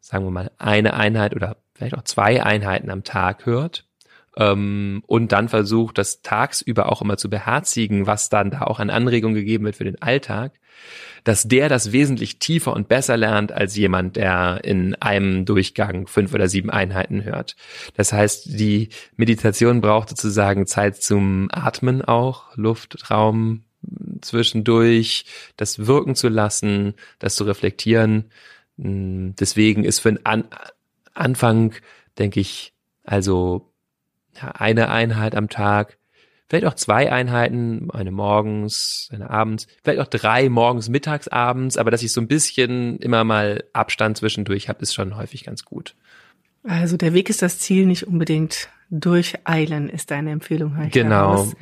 sagen 0.00 0.24
wir 0.24 0.30
mal, 0.30 0.50
eine 0.58 0.94
Einheit 0.94 1.34
oder 1.34 1.56
vielleicht 1.74 1.96
auch 1.96 2.04
zwei 2.04 2.42
Einheiten 2.42 2.90
am 2.90 3.04
Tag 3.04 3.46
hört, 3.46 3.86
ähm, 4.36 5.02
und 5.06 5.32
dann 5.32 5.48
versucht, 5.48 5.98
das 5.98 6.20
tagsüber 6.22 6.92
auch 6.92 7.02
immer 7.02 7.16
zu 7.16 7.30
beherzigen, 7.30 8.06
was 8.06 8.28
dann 8.28 8.50
da 8.50 8.62
auch 8.62 8.80
an 8.80 8.90
Anregungen 8.90 9.34
gegeben 9.34 9.64
wird 9.64 9.76
für 9.76 9.84
den 9.84 10.00
Alltag, 10.00 10.52
dass 11.24 11.48
der 11.48 11.68
das 11.68 11.90
wesentlich 11.90 12.38
tiefer 12.38 12.72
und 12.72 12.86
besser 12.86 13.16
lernt 13.16 13.50
als 13.50 13.74
jemand, 13.76 14.16
der 14.16 14.60
in 14.62 14.94
einem 14.96 15.44
Durchgang 15.44 16.06
fünf 16.06 16.32
oder 16.32 16.48
sieben 16.48 16.70
Einheiten 16.70 17.24
hört. 17.24 17.56
Das 17.94 18.12
heißt, 18.12 18.46
die 18.58 18.90
Meditation 19.16 19.80
braucht 19.80 20.10
sozusagen 20.10 20.66
Zeit 20.66 21.02
zum 21.02 21.48
Atmen 21.50 22.02
auch, 22.02 22.56
Luftraum 22.56 23.64
zwischendurch, 24.20 25.24
das 25.56 25.86
wirken 25.86 26.14
zu 26.14 26.28
lassen, 26.28 26.94
das 27.18 27.36
zu 27.36 27.44
reflektieren. 27.44 28.30
Hm, 28.78 29.34
deswegen 29.38 29.84
ist 29.84 30.00
für 30.00 30.12
den 30.12 30.24
An 30.26 30.44
Anfang, 31.14 31.74
denke 32.18 32.40
ich, 32.40 32.74
also 33.02 33.72
eine 34.40 34.90
Einheit 34.90 35.34
am 35.34 35.48
Tag 35.48 35.98
vielleicht 36.48 36.66
auch 36.66 36.74
zwei 36.74 37.10
Einheiten, 37.10 37.90
eine 37.90 38.10
morgens, 38.10 39.08
eine 39.12 39.30
abends, 39.30 39.66
vielleicht 39.82 40.00
auch 40.00 40.06
drei 40.06 40.48
morgens, 40.48 40.88
mittags, 40.88 41.28
abends, 41.28 41.76
aber 41.76 41.90
dass 41.90 42.02
ich 42.02 42.12
so 42.12 42.20
ein 42.20 42.28
bisschen 42.28 42.98
immer 42.98 43.24
mal 43.24 43.64
Abstand 43.72 44.16
zwischendurch 44.16 44.68
habe, 44.68 44.82
ist 44.82 44.94
schon 44.94 45.16
häufig 45.16 45.44
ganz 45.44 45.64
gut. 45.64 45.94
Also 46.62 46.96
der 46.96 47.14
Weg 47.14 47.30
ist 47.30 47.42
das 47.42 47.58
Ziel, 47.58 47.86
nicht 47.86 48.06
unbedingt 48.06 48.68
durcheilen, 48.90 49.88
ist 49.88 50.10
deine 50.10 50.30
Empfehlung. 50.30 50.76
Genau. 50.90 51.52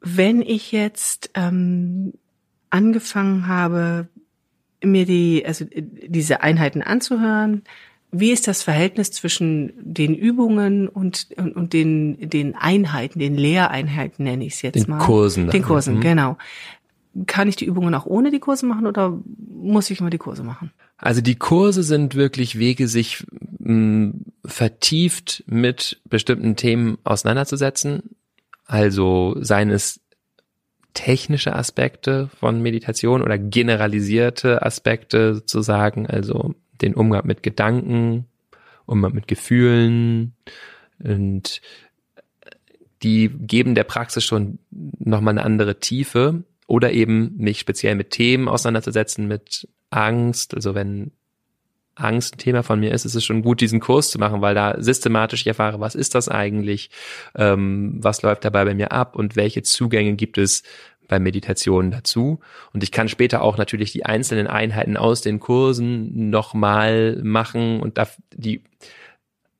Wenn 0.00 0.42
ich 0.42 0.72
jetzt 0.72 1.30
ähm, 1.34 2.14
angefangen 2.70 3.46
habe, 3.48 4.08
mir 4.82 5.06
die, 5.06 5.44
also 5.44 5.66
diese 5.74 6.42
Einheiten 6.42 6.82
anzuhören, 6.82 7.62
wie 8.10 8.30
ist 8.30 8.48
das 8.48 8.62
Verhältnis 8.62 9.10
zwischen 9.10 9.72
den 9.78 10.14
Übungen 10.14 10.88
und, 10.88 11.28
und, 11.36 11.54
und 11.54 11.72
den, 11.72 12.30
den 12.30 12.54
Einheiten, 12.54 13.18
den 13.18 13.34
Lehreinheiten 13.34 14.24
nenne 14.24 14.46
ich 14.46 14.54
es 14.54 14.62
jetzt 14.62 14.76
den 14.76 14.90
mal. 14.90 14.98
Kursen. 14.98 15.50
Den 15.50 15.62
Kursen, 15.62 15.96
mhm. 15.96 16.00
genau. 16.00 16.38
Kann 17.26 17.48
ich 17.48 17.56
die 17.56 17.64
Übungen 17.64 17.94
auch 17.94 18.06
ohne 18.06 18.30
die 18.30 18.38
Kurse 18.38 18.64
machen 18.64 18.86
oder 18.86 19.18
muss 19.48 19.90
ich 19.90 20.00
immer 20.00 20.10
die 20.10 20.18
Kurse 20.18 20.42
machen? 20.42 20.70
Also 20.96 21.20
die 21.20 21.36
Kurse 21.36 21.82
sind 21.82 22.14
wirklich 22.14 22.58
Wege, 22.58 22.88
sich 22.88 23.24
mh, 23.58 24.12
vertieft 24.44 25.44
mit 25.46 26.00
bestimmten 26.08 26.56
Themen 26.56 26.98
auseinanderzusetzen. 27.04 28.02
Also 28.64 29.36
seien 29.40 29.70
es 29.70 30.00
technische 30.94 31.54
Aspekte 31.54 32.28
von 32.40 32.60
Meditation 32.62 33.22
oder 33.22 33.38
generalisierte 33.38 34.62
Aspekte 34.62 35.34
sozusagen, 35.36 36.06
also 36.06 36.54
den 36.80 36.94
Umgang 36.94 37.26
mit 37.26 37.42
Gedanken, 37.42 38.26
Umgang 38.86 39.14
mit 39.14 39.28
Gefühlen 39.28 40.34
und 41.02 41.60
die 43.02 43.28
geben 43.28 43.74
der 43.74 43.84
Praxis 43.84 44.24
schon 44.24 44.58
nochmal 44.70 45.32
eine 45.32 45.44
andere 45.44 45.78
Tiefe 45.78 46.42
oder 46.66 46.92
eben 46.92 47.36
mich 47.36 47.60
speziell 47.60 47.94
mit 47.94 48.10
Themen 48.10 48.48
auseinanderzusetzen, 48.48 49.28
mit 49.28 49.68
Angst, 49.90 50.54
also 50.54 50.74
wenn 50.74 51.12
Angst 51.94 52.34
ein 52.34 52.38
Thema 52.38 52.62
von 52.62 52.80
mir 52.80 52.92
ist, 52.92 53.04
ist 53.04 53.14
es 53.14 53.24
schon 53.24 53.42
gut, 53.42 53.60
diesen 53.60 53.80
Kurs 53.80 54.10
zu 54.10 54.18
machen, 54.18 54.40
weil 54.40 54.54
da 54.54 54.80
systematisch 54.80 55.40
ich 55.40 55.46
erfahre, 55.48 55.80
was 55.80 55.94
ist 55.94 56.14
das 56.14 56.28
eigentlich, 56.28 56.90
ähm, 57.34 57.98
was 58.00 58.22
läuft 58.22 58.44
dabei 58.44 58.64
bei 58.64 58.74
mir 58.74 58.92
ab 58.92 59.16
und 59.16 59.36
welche 59.36 59.62
Zugänge 59.62 60.14
gibt 60.14 60.38
es 60.38 60.62
bei 61.08 61.18
Meditationen 61.18 61.90
dazu. 61.90 62.40
Und 62.72 62.82
ich 62.82 62.92
kann 62.92 63.08
später 63.08 63.42
auch 63.42 63.56
natürlich 63.56 63.92
die 63.92 64.06
einzelnen 64.06 64.46
Einheiten 64.46 64.96
aus 64.96 65.22
den 65.22 65.40
Kursen 65.40 66.30
nochmal 66.30 67.20
machen 67.22 67.80
und 67.80 67.98
die 68.34 68.62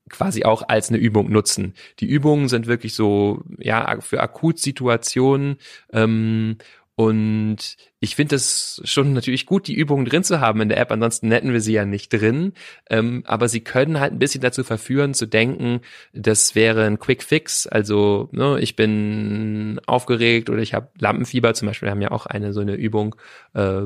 quasi 0.09 0.45
auch 0.45 0.63
als 0.69 0.89
eine 0.89 0.99
Übung 0.99 1.31
nutzen. 1.31 1.75
Die 2.01 2.07
Übungen 2.07 2.49
sind 2.49 2.67
wirklich 2.67 2.95
so, 2.95 3.43
ja, 3.59 4.01
für 4.01 4.21
Akutsituationen 4.21 5.57
ähm, 5.93 6.57
und 6.99 7.77
ich 8.01 8.17
finde 8.17 8.35
es 8.35 8.83
schon 8.83 9.13
natürlich 9.13 9.47
gut, 9.47 9.69
die 9.69 9.75
Übungen 9.75 10.05
drin 10.05 10.25
zu 10.25 10.41
haben 10.41 10.61
in 10.61 10.69
der 10.69 10.79
App, 10.79 10.91
ansonsten 10.91 11.31
hätten 11.31 11.53
wir 11.53 11.61
sie 11.61 11.75
ja 11.75 11.85
nicht 11.85 12.13
drin. 12.13 12.55
Ähm, 12.91 13.23
aber 13.25 13.49
sie 13.49 13.61
können 13.61 14.01
halt 14.01 14.13
ein 14.13 14.19
bisschen 14.19 14.41
dazu 14.41 14.65
verführen, 14.65 15.15
zu 15.15 15.27
denken, 15.27 15.81
das 16.13 16.57
wäre 16.57 16.85
ein 16.87 16.99
Quick 16.99 17.23
Fix. 17.23 17.69
Also 17.69 18.29
ne, 18.33 18.59
ich 18.59 18.75
bin 18.75 19.81
aufgeregt 19.87 20.51
oder 20.51 20.59
ich 20.59 20.75
habe 20.75 20.89
Lampenfieber 20.99 21.55
zum 21.55 21.69
Beispiel, 21.69 21.87
wir 21.87 21.93
haben 21.93 22.03
ja 22.03 22.11
auch 22.11 22.27
eine 22.27 22.53
so 22.53 22.63
eine 22.63 22.75
Übung. 22.75 23.15
Äh, 23.55 23.83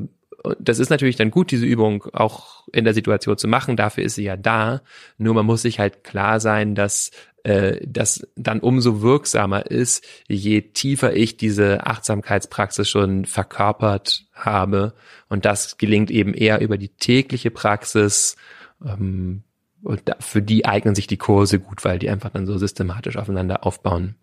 das 0.59 0.79
ist 0.79 0.89
natürlich 0.89 1.17
dann 1.17 1.31
gut, 1.31 1.51
diese 1.51 1.67
Übung 1.67 2.05
auch 2.15 2.67
in 2.73 2.85
der 2.85 2.95
Situation 2.95 3.37
zu 3.37 3.47
machen. 3.47 3.77
Dafür 3.77 4.05
ist 4.05 4.15
sie 4.15 4.25
ja 4.25 4.39
da. 4.39 4.81
Nur 5.19 5.35
man 5.35 5.45
muss 5.45 5.61
sich 5.63 5.79
halt 5.79 6.03
klar 6.03 6.41
sein, 6.41 6.75
dass 6.75 7.11
äh, 7.45 7.81
das 7.87 8.27
dann 8.37 8.61
umso 8.61 9.03
wirksamer 9.03 9.67
ist, 9.67 10.05
je 10.29 10.61
tiefer 10.61 11.15
ich 11.15 11.37
diese 11.37 11.87
Achtsamkeitspraxis 11.87 12.89
schon 12.89 13.25
verkörpert 13.25 14.27
habe. 14.33 14.95
Und 15.29 15.45
das 15.45 15.77
gelingt 15.79 16.11
eben 16.11 16.35
eher 16.35 16.61
über 16.61 16.79
die 16.79 16.91
tägliche 16.91 17.51
Praxis. 17.51 18.37
Ähm, 18.85 19.43
und 19.83 20.03
für 20.21 20.43
die 20.43 20.67
eignen 20.67 20.95
sich 20.95 21.09
die 21.09 21.17
Kurse 21.17 21.59
gut, 21.59 21.85
weil 21.85 21.99
die 21.99 22.09
einfach 22.09 22.31
dann 22.31 22.47
so 22.47 22.57
systematisch 22.57 23.17
aufeinander 23.17 23.67
aufbauen. 23.67 24.15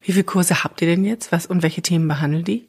Wie 0.00 0.12
viele 0.12 0.24
Kurse 0.24 0.64
habt 0.64 0.80
ihr 0.80 0.88
denn 0.88 1.04
jetzt? 1.04 1.32
Was 1.32 1.46
und 1.46 1.62
welche 1.62 1.82
Themen 1.82 2.08
behandeln 2.08 2.44
die? 2.44 2.68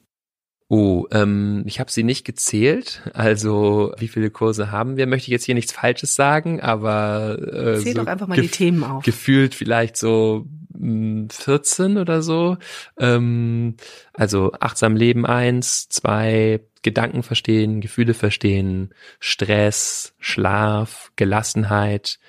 Oh, 0.69 1.05
ähm, 1.11 1.63
ich 1.65 1.79
habe 1.79 1.89
sie 1.89 2.03
nicht 2.03 2.25
gezählt. 2.25 3.01
Also 3.13 3.93
wie 3.97 4.09
viele 4.09 4.29
Kurse 4.29 4.69
haben 4.69 4.97
wir? 4.97 5.07
Möchte 5.07 5.27
ich 5.27 5.31
jetzt 5.31 5.45
hier 5.45 5.55
nichts 5.55 5.71
Falsches 5.71 6.13
sagen, 6.13 6.59
aber 6.59 7.37
äh, 7.39 7.79
Zähl 7.79 7.93
so 7.95 8.01
doch 8.01 8.07
einfach 8.07 8.27
mal 8.27 8.39
die 8.39 8.49
Themen 8.49 8.83
auf. 8.83 9.03
Gefühlt 9.03 9.55
vielleicht 9.55 9.95
so 9.95 10.45
mh, 10.77 11.27
14 11.31 11.97
oder 11.97 12.21
so. 12.21 12.57
Ähm, 12.99 13.75
also 14.13 14.51
achtsam 14.59 14.97
Leben 14.97 15.25
eins, 15.25 15.87
zwei 15.87 16.59
Gedanken 16.81 17.23
verstehen, 17.23 17.79
Gefühle 17.79 18.13
verstehen, 18.13 18.93
Stress, 19.19 20.15
Schlaf, 20.19 21.11
Gelassenheit, 21.15 22.19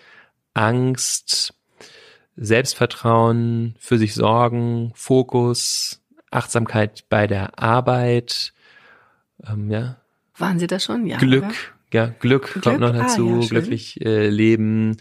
Angst, 0.55 1.55
Selbstvertrauen, 2.37 3.75
für 3.81 3.99
sich 3.99 4.15
sorgen, 4.15 4.93
Fokus, 4.95 5.98
Achtsamkeit 6.31 7.05
bei 7.09 7.27
der 7.27 7.59
Arbeit, 7.59 8.53
ähm, 9.47 9.71
ja. 9.71 9.97
Waren 10.37 10.59
Sie 10.59 10.67
da 10.67 10.79
schon? 10.79 11.07
Ja. 11.07 11.19
Glück, 11.19 11.45
oder? 11.45 11.55
ja, 11.93 12.07
Glück, 12.07 12.53
Glück, 12.53 12.63
kommt 12.63 12.81
noch 12.81 12.95
ah, 12.95 12.99
dazu, 12.99 13.41
ja, 13.41 13.49
glücklich 13.49 14.01
äh, 14.05 14.29
leben. 14.29 14.97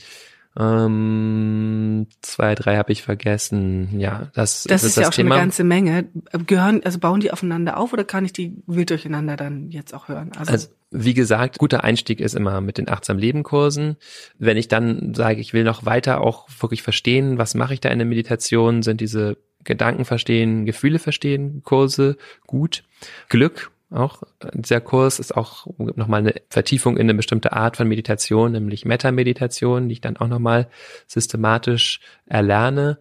Ähm, 0.60 2.08
zwei, 2.22 2.56
drei 2.56 2.78
habe 2.78 2.92
ich 2.92 3.04
vergessen. 3.04 4.00
Ja, 4.00 4.30
das, 4.34 4.64
das, 4.64 4.82
das 4.82 4.84
ist, 4.84 4.90
ist 4.90 4.98
ja 4.98 5.08
auch 5.08 5.14
Thema. 5.14 5.30
schon 5.30 5.34
eine 5.34 5.42
ganze 5.42 5.64
Menge. 5.64 6.06
Gehören, 6.48 6.82
also 6.84 6.98
bauen 6.98 7.20
die 7.20 7.32
aufeinander 7.32 7.78
auf 7.78 7.94
oder 7.94 8.04
kann 8.04 8.26
ich 8.26 8.34
die 8.34 8.56
wild 8.66 8.90
durcheinander 8.90 9.38
dann 9.38 9.70
jetzt 9.70 9.94
auch 9.94 10.08
hören? 10.08 10.32
Also, 10.36 10.52
also 10.52 10.68
wie 10.90 11.14
gesagt, 11.14 11.60
guter 11.60 11.84
Einstieg 11.84 12.20
ist 12.20 12.34
immer 12.34 12.60
mit 12.62 12.80
den 12.80 12.90
achtsam 12.90 13.20
Leben 13.20 13.44
Kursen. 13.44 13.98
Wenn 14.40 14.58
ich 14.58 14.68
dann 14.68 15.14
sage, 15.14 15.42
ich 15.42 15.54
will 15.54 15.64
noch 15.64 15.86
weiter 15.86 16.22
auch 16.22 16.48
wirklich 16.60 16.82
verstehen, 16.82 17.38
was 17.38 17.54
mache 17.54 17.76
ich 17.76 17.82
da 17.82 17.90
in 17.90 18.00
der 18.00 18.08
Meditation, 18.08 18.82
sind 18.82 19.00
diese 19.00 19.38
Gedanken 19.68 20.06
verstehen, 20.06 20.66
Gefühle 20.66 20.98
verstehen, 20.98 21.62
Kurse 21.64 22.18
gut. 22.48 22.84
Glück 23.30 23.72
auch. 23.92 24.24
Dieser 24.54 24.82
Kurs 24.82 25.20
ist 25.20 25.36
auch 25.36 25.68
nochmal 25.78 26.22
eine 26.22 26.36
Vertiefung 26.50 26.98
in 26.98 27.04
eine 27.04 27.14
bestimmte 27.14 27.54
Art 27.54 27.78
von 27.78 27.88
Meditation, 27.88 28.54
nämlich 28.54 28.86
Meta-Meditation, 28.86 29.88
die 29.88 29.94
ich 29.94 30.02
dann 30.02 30.18
auch 30.18 30.28
nochmal 30.28 30.68
systematisch 31.06 32.00
erlerne. 32.26 32.98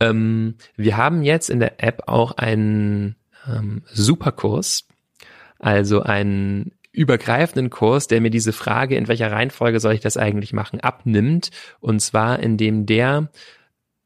Ähm, 0.00 0.56
wir 0.76 0.96
haben 0.96 1.22
jetzt 1.22 1.50
in 1.50 1.60
der 1.60 1.82
App 1.82 2.02
auch 2.06 2.32
einen 2.32 3.16
ähm, 3.46 3.82
Superkurs, 3.86 4.86
also 5.58 6.02
einen 6.02 6.72
übergreifenden 6.92 7.70
Kurs, 7.70 8.08
der 8.08 8.20
mir 8.20 8.30
diese 8.30 8.52
Frage, 8.52 8.96
in 8.96 9.08
welcher 9.08 9.30
Reihenfolge 9.30 9.80
soll 9.80 9.94
ich 9.94 10.00
das 10.00 10.16
eigentlich 10.16 10.52
machen, 10.52 10.80
abnimmt. 10.80 11.50
Und 11.80 12.00
zwar, 12.00 12.40
indem 12.40 12.84
der 12.84 13.28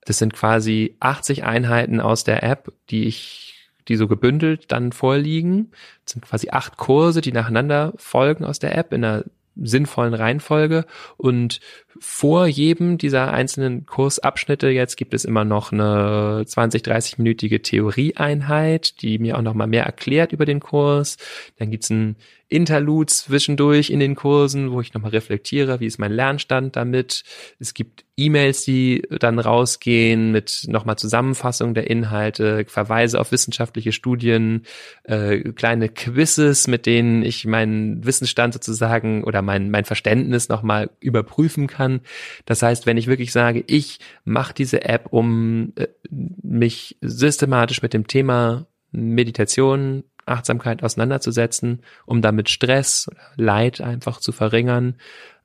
das 0.04 0.18
sind 0.18 0.34
quasi 0.34 0.96
80 1.00 1.44
Einheiten 1.44 2.00
aus 2.00 2.24
der 2.24 2.42
App, 2.42 2.72
die 2.90 3.04
ich, 3.04 3.68
die 3.88 3.96
so 3.96 4.08
gebündelt 4.08 4.70
dann 4.72 4.92
vorliegen. 4.92 5.70
Das 6.04 6.12
sind 6.14 6.24
quasi 6.24 6.50
acht 6.50 6.76
Kurse, 6.76 7.20
die 7.20 7.32
nacheinander 7.32 7.92
folgen 7.96 8.44
aus 8.44 8.58
der 8.58 8.76
App 8.76 8.92
in 8.92 9.04
einer 9.04 9.24
sinnvollen 9.56 10.14
Reihenfolge 10.14 10.84
und 11.16 11.60
vor 12.00 12.46
jedem 12.46 12.98
dieser 12.98 13.32
einzelnen 13.32 13.86
Kursabschnitte 13.86 14.68
jetzt 14.68 14.96
gibt 14.96 15.14
es 15.14 15.24
immer 15.24 15.44
noch 15.44 15.70
eine 15.70 16.42
20, 16.44 16.82
30-minütige 16.82 17.62
Theorieeinheit, 17.62 19.00
die 19.02 19.18
mir 19.18 19.38
auch 19.38 19.42
noch 19.42 19.54
mal 19.54 19.68
mehr 19.68 19.84
erklärt 19.84 20.32
über 20.32 20.44
den 20.44 20.60
Kurs. 20.60 21.18
Dann 21.58 21.70
gibt's 21.70 21.90
ein 21.90 22.16
Interlude 22.48 23.06
zwischendurch 23.06 23.90
in 23.90 24.00
den 24.00 24.14
Kursen, 24.14 24.70
wo 24.70 24.80
ich 24.80 24.94
nochmal 24.94 25.10
reflektiere, 25.12 25.80
wie 25.80 25.86
ist 25.86 25.98
mein 25.98 26.12
Lernstand 26.12 26.76
damit. 26.76 27.24
Es 27.58 27.74
gibt 27.74 28.04
E-Mails, 28.16 28.64
die 28.64 29.02
dann 29.18 29.38
rausgehen 29.38 30.30
mit 30.30 30.64
nochmal 30.68 30.96
Zusammenfassung 30.96 31.74
der 31.74 31.90
Inhalte, 31.90 32.64
Verweise 32.68 33.20
auf 33.20 33.32
wissenschaftliche 33.32 33.92
Studien, 33.92 34.62
äh, 35.02 35.38
kleine 35.52 35.88
Quizzes, 35.88 36.68
mit 36.68 36.86
denen 36.86 37.24
ich 37.24 37.44
meinen 37.44 38.04
Wissensstand 38.04 38.54
sozusagen 38.54 39.24
oder 39.24 39.42
mein, 39.42 39.70
mein 39.70 39.84
Verständnis 39.84 40.48
nochmal 40.48 40.90
überprüfen 41.00 41.66
kann. 41.66 42.00
Das 42.44 42.62
heißt, 42.62 42.86
wenn 42.86 42.96
ich 42.96 43.06
wirklich 43.08 43.32
sage, 43.32 43.64
ich 43.66 43.98
mache 44.24 44.54
diese 44.54 44.84
App, 44.84 45.08
um 45.10 45.72
äh, 45.76 45.88
mich 46.10 46.98
systematisch 47.00 47.82
mit 47.82 47.94
dem 47.94 48.06
Thema 48.06 48.66
Meditation, 48.92 50.04
Achtsamkeit 50.26 50.82
auseinanderzusetzen, 50.82 51.82
um 52.06 52.22
damit 52.22 52.48
Stress 52.48 53.08
Leid 53.36 53.80
einfach 53.80 54.20
zu 54.20 54.32
verringern, 54.32 54.96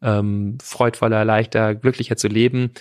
ähm, 0.01 0.57
freudvoller, 0.61 1.25
leichter, 1.25 1.75
glücklicher 1.75 2.17
zu 2.17 2.27
leben, 2.27 2.71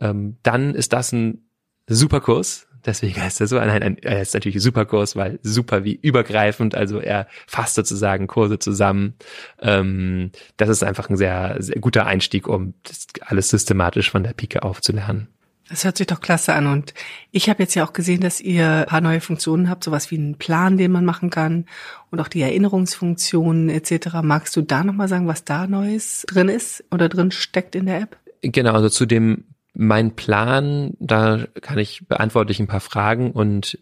ähm, 0.00 0.36
dann 0.42 0.74
ist 0.74 0.92
das 0.92 1.12
ein 1.12 1.48
super 1.88 2.20
Kurs. 2.20 2.66
Deswegen 2.86 3.20
heißt 3.20 3.40
er 3.40 3.48
so, 3.48 3.56
nein, 3.56 3.82
ein, 3.82 3.98
er 3.98 4.22
ist 4.22 4.34
natürlich 4.34 4.56
ein 4.56 4.60
super 4.60 4.86
Kurs, 4.86 5.16
weil 5.16 5.40
super 5.42 5.84
wie 5.84 5.94
übergreifend, 5.94 6.74
also 6.74 7.00
er 7.00 7.26
fasst 7.46 7.74
sozusagen 7.74 8.28
Kurse 8.28 8.58
zusammen. 8.58 9.14
Ähm, 9.60 10.30
das 10.56 10.68
ist 10.68 10.84
einfach 10.84 11.10
ein 11.10 11.16
sehr, 11.16 11.56
sehr 11.58 11.80
guter 11.80 12.06
Einstieg, 12.06 12.46
um 12.46 12.74
das 12.84 13.06
alles 13.20 13.48
systematisch 13.50 14.10
von 14.10 14.22
der 14.22 14.32
Pike 14.32 14.62
aufzulernen. 14.62 15.28
Das 15.68 15.84
hört 15.84 15.98
sich 15.98 16.06
doch 16.06 16.20
klasse 16.20 16.54
an. 16.54 16.66
Und 16.66 16.94
ich 17.30 17.50
habe 17.50 17.62
jetzt 17.62 17.74
ja 17.74 17.84
auch 17.84 17.92
gesehen, 17.92 18.20
dass 18.20 18.40
ihr 18.40 18.66
ein 18.66 18.86
paar 18.86 19.00
neue 19.00 19.20
Funktionen 19.20 19.68
habt, 19.68 19.84
sowas 19.84 20.10
wie 20.10 20.16
einen 20.16 20.36
Plan, 20.36 20.78
den 20.78 20.92
man 20.92 21.04
machen 21.04 21.30
kann 21.30 21.66
und 22.10 22.20
auch 22.20 22.28
die 22.28 22.40
Erinnerungsfunktionen 22.40 23.68
etc. 23.68 24.22
Magst 24.22 24.56
du 24.56 24.62
da 24.62 24.82
nochmal 24.82 25.08
sagen, 25.08 25.26
was 25.26 25.44
da 25.44 25.66
Neues 25.66 26.24
drin 26.28 26.48
ist 26.48 26.84
oder 26.90 27.08
drin 27.08 27.30
steckt 27.30 27.74
in 27.74 27.86
der 27.86 28.00
App? 28.00 28.16
Genau, 28.40 28.72
also 28.72 28.88
zu 28.88 29.04
dem 29.04 29.44
mein 29.74 30.16
Plan, 30.16 30.94
da 30.98 31.46
kann 31.60 31.78
ich 31.78 32.08
beantworte 32.08 32.50
ich 32.50 32.60
ein 32.60 32.66
paar 32.66 32.80
Fragen 32.80 33.30
und 33.30 33.78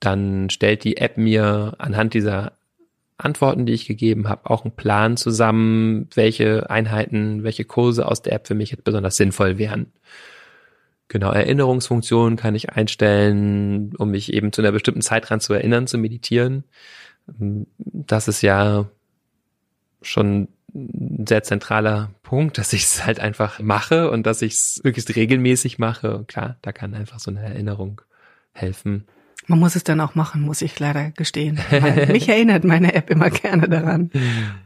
dann 0.00 0.50
stellt 0.50 0.84
die 0.84 0.96
App 0.96 1.16
mir 1.18 1.74
anhand 1.78 2.14
dieser 2.14 2.52
Antworten, 3.18 3.64
die 3.64 3.72
ich 3.72 3.86
gegeben 3.86 4.28
habe, 4.28 4.50
auch 4.50 4.64
einen 4.64 4.74
Plan 4.74 5.16
zusammen, 5.16 6.08
welche 6.14 6.68
Einheiten, 6.68 7.44
welche 7.44 7.64
Kurse 7.64 8.06
aus 8.06 8.22
der 8.22 8.34
App 8.34 8.46
für 8.46 8.54
mich 8.54 8.70
jetzt 8.70 8.84
besonders 8.84 9.16
sinnvoll 9.16 9.56
wären. 9.56 9.92
Genau, 11.08 11.30
Erinnerungsfunktionen 11.30 12.36
kann 12.36 12.56
ich 12.56 12.70
einstellen, 12.70 13.94
um 13.96 14.10
mich 14.10 14.32
eben 14.32 14.52
zu 14.52 14.60
einer 14.60 14.72
bestimmten 14.72 15.02
Zeit 15.02 15.28
dran 15.28 15.40
zu 15.40 15.52
erinnern, 15.52 15.86
zu 15.86 15.98
meditieren. 15.98 16.64
Das 17.78 18.26
ist 18.28 18.42
ja 18.42 18.88
schon 20.02 20.48
ein 20.74 21.26
sehr 21.26 21.42
zentraler 21.42 22.10
Punkt, 22.22 22.58
dass 22.58 22.72
ich 22.72 22.82
es 22.84 23.06
halt 23.06 23.20
einfach 23.20 23.60
mache 23.60 24.10
und 24.10 24.26
dass 24.26 24.42
ich 24.42 24.54
es 24.54 24.80
möglichst 24.82 25.14
regelmäßig 25.14 25.78
mache. 25.78 26.16
Und 26.16 26.28
klar, 26.28 26.56
da 26.62 26.72
kann 26.72 26.94
einfach 26.94 27.20
so 27.20 27.30
eine 27.30 27.42
Erinnerung 27.42 28.00
helfen. 28.52 29.06
Man 29.46 29.60
muss 29.60 29.76
es 29.76 29.84
dann 29.84 30.00
auch 30.00 30.14
machen, 30.14 30.42
muss 30.42 30.62
ich 30.62 30.78
leider 30.78 31.10
gestehen. 31.10 31.58
Weil 31.70 32.06
mich 32.12 32.28
erinnert 32.28 32.64
meine 32.64 32.94
App 32.94 33.10
immer 33.10 33.30
gerne 33.30 33.68
daran. 33.68 34.10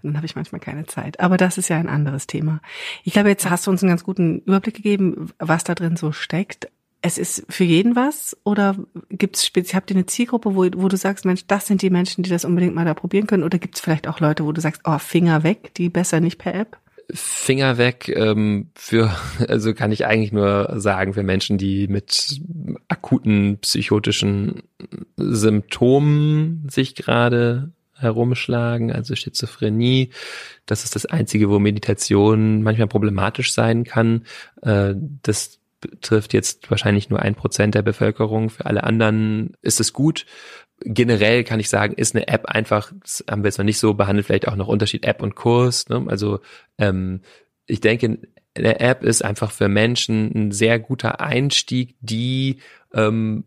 Dann 0.02 0.16
habe 0.16 0.26
ich 0.26 0.37
manchmal 0.37 0.61
keine 0.61 0.87
Zeit. 0.87 1.20
Aber 1.20 1.37
das 1.37 1.59
ist 1.59 1.68
ja 1.68 1.76
ein 1.78 1.88
anderes 1.88 2.26
Thema. 2.26 2.61
Ich 3.04 3.12
glaube, 3.12 3.28
jetzt 3.28 3.48
hast 3.48 3.66
du 3.66 3.70
uns 3.70 3.83
einen 3.83 3.90
ganz 3.90 4.04
guten 4.04 4.40
Überblick 4.40 4.76
gegeben, 4.76 5.30
was 5.38 5.64
da 5.64 5.74
drin 5.74 5.96
so 5.96 6.12
steckt. 6.12 6.70
Es 7.02 7.18
ist 7.18 7.44
für 7.48 7.64
jeden 7.64 7.96
was 7.96 8.37
oder 8.44 8.76
gibt 9.09 9.37
es 9.37 9.46
speziell, 9.46 9.76
habt 9.76 9.90
ihr 9.90 9.96
eine 9.96 10.06
Zielgruppe, 10.06 10.54
wo, 10.54 10.64
wo 10.76 10.88
du 10.88 10.96
sagst, 10.98 11.24
Mensch, 11.24 11.46
das 11.46 11.66
sind 11.66 11.80
die 11.80 11.88
Menschen, 11.88 12.22
die 12.22 12.30
das 12.30 12.44
unbedingt 12.44 12.74
mal 12.74 12.85
da 12.85 12.92
probieren 12.92 13.26
können? 13.26 13.42
Oder 13.42 13.59
gibt 13.59 13.76
es 13.76 13.80
vielleicht 13.80 14.06
auch 14.06 14.20
Leute, 14.20 14.44
wo 14.44 14.52
du 14.52 14.61
sagst, 14.61 14.83
oh, 14.85 14.98
Finger 14.98 15.42
weg, 15.42 15.72
die 15.74 15.88
besser 15.88 16.20
nicht 16.20 16.38
per 16.38 16.54
App? 16.54 16.78
Finger 17.14 17.78
weg 17.78 18.08
ähm, 18.08 18.70
für, 18.74 19.10
also 19.48 19.74
kann 19.74 19.92
ich 19.92 20.06
eigentlich 20.06 20.32
nur 20.32 20.74
sagen, 20.76 21.14
für 21.14 21.22
Menschen, 21.22 21.58
die 21.58 21.88
mit 21.88 22.40
akuten 22.88 23.58
psychotischen 23.58 24.62
Symptomen 25.16 26.66
sich 26.70 26.94
gerade 26.94 27.72
herumschlagen, 27.94 28.90
also 28.90 29.14
Schizophrenie. 29.14 30.10
Das 30.66 30.84
ist 30.84 30.94
das 30.94 31.06
Einzige, 31.06 31.50
wo 31.50 31.58
Meditation 31.58 32.62
manchmal 32.62 32.88
problematisch 32.88 33.52
sein 33.52 33.84
kann. 33.84 34.24
Äh, 34.62 34.94
das 35.22 35.59
betrifft 35.80 36.32
jetzt 36.32 36.70
wahrscheinlich 36.70 37.10
nur 37.10 37.20
ein 37.20 37.34
Prozent 37.34 37.74
der 37.74 37.82
Bevölkerung. 37.82 38.50
Für 38.50 38.66
alle 38.66 38.84
anderen 38.84 39.56
ist 39.62 39.80
es 39.80 39.92
gut. 39.92 40.26
Generell 40.82 41.44
kann 41.44 41.60
ich 41.60 41.68
sagen, 41.68 41.94
ist 41.94 42.14
eine 42.14 42.28
App 42.28 42.46
einfach, 42.46 42.92
das 43.00 43.24
haben 43.28 43.42
wir 43.42 43.48
jetzt 43.48 43.58
noch 43.58 43.64
nicht 43.64 43.78
so 43.78 43.94
behandelt, 43.94 44.26
vielleicht 44.26 44.48
auch 44.48 44.56
noch 44.56 44.68
Unterschied 44.68 45.04
App 45.04 45.22
und 45.22 45.34
Kurs. 45.34 45.88
Ne? 45.88 46.04
Also 46.08 46.40
ähm, 46.78 47.20
ich 47.66 47.80
denke, 47.80 48.18
eine 48.56 48.80
App 48.80 49.02
ist 49.02 49.24
einfach 49.24 49.50
für 49.50 49.68
Menschen 49.68 50.32
ein 50.34 50.52
sehr 50.52 50.78
guter 50.78 51.20
Einstieg, 51.20 51.96
die 52.00 52.58
ähm, 52.92 53.44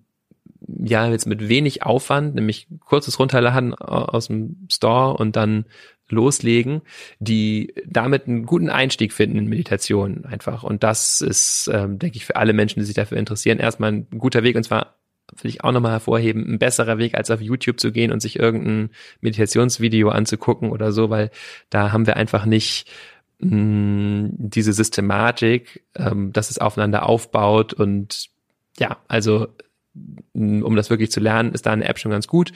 ja 0.67 1.09
jetzt 1.09 1.27
mit 1.27 1.49
wenig 1.49 1.83
Aufwand, 1.83 2.35
nämlich 2.35 2.67
kurzes 2.79 3.19
Runterladen 3.19 3.73
aus 3.73 4.27
dem 4.27 4.67
Store 4.71 5.17
und 5.17 5.35
dann 5.35 5.65
loslegen, 6.13 6.81
die 7.19 7.73
damit 7.85 8.27
einen 8.27 8.45
guten 8.45 8.69
Einstieg 8.69 9.13
finden 9.13 9.37
in 9.37 9.47
Meditation 9.47 10.25
einfach. 10.25 10.63
Und 10.63 10.83
das 10.83 11.21
ist, 11.21 11.69
ähm, 11.73 11.99
denke 11.99 12.17
ich, 12.17 12.25
für 12.25 12.35
alle 12.35 12.53
Menschen, 12.53 12.79
die 12.79 12.85
sich 12.85 12.95
dafür 12.95 13.17
interessieren, 13.17 13.59
erstmal 13.59 13.91
ein 13.91 14.07
guter 14.17 14.43
Weg 14.43 14.55
und 14.55 14.63
zwar 14.63 14.95
will 15.41 15.49
ich 15.49 15.63
auch 15.63 15.71
nochmal 15.71 15.93
hervorheben, 15.93 16.45
ein 16.47 16.59
besserer 16.59 16.97
Weg, 16.97 17.15
als 17.15 17.31
auf 17.31 17.41
YouTube 17.41 17.79
zu 17.79 17.91
gehen 17.91 18.11
und 18.11 18.21
sich 18.21 18.37
irgendein 18.37 18.89
Meditationsvideo 19.21 20.09
anzugucken 20.09 20.69
oder 20.69 20.91
so, 20.91 21.09
weil 21.09 21.31
da 21.69 21.91
haben 21.91 22.05
wir 22.05 22.17
einfach 22.17 22.45
nicht 22.45 22.89
mh, 23.39 23.55
mm, 23.55 24.29
diese 24.37 24.73
Systematik, 24.73 25.83
ähm, 25.95 26.33
dass 26.33 26.49
es 26.49 26.59
aufeinander 26.59 27.07
aufbaut 27.07 27.73
und 27.73 28.29
ja, 28.77 28.97
also 29.07 29.47
um 30.33 30.75
das 30.75 30.89
wirklich 30.89 31.11
zu 31.11 31.19
lernen, 31.19 31.53
ist 31.53 31.65
da 31.65 31.71
eine 31.71 31.85
App 31.85 31.99
schon 31.99 32.11
ganz 32.11 32.27
gut. 32.27 32.51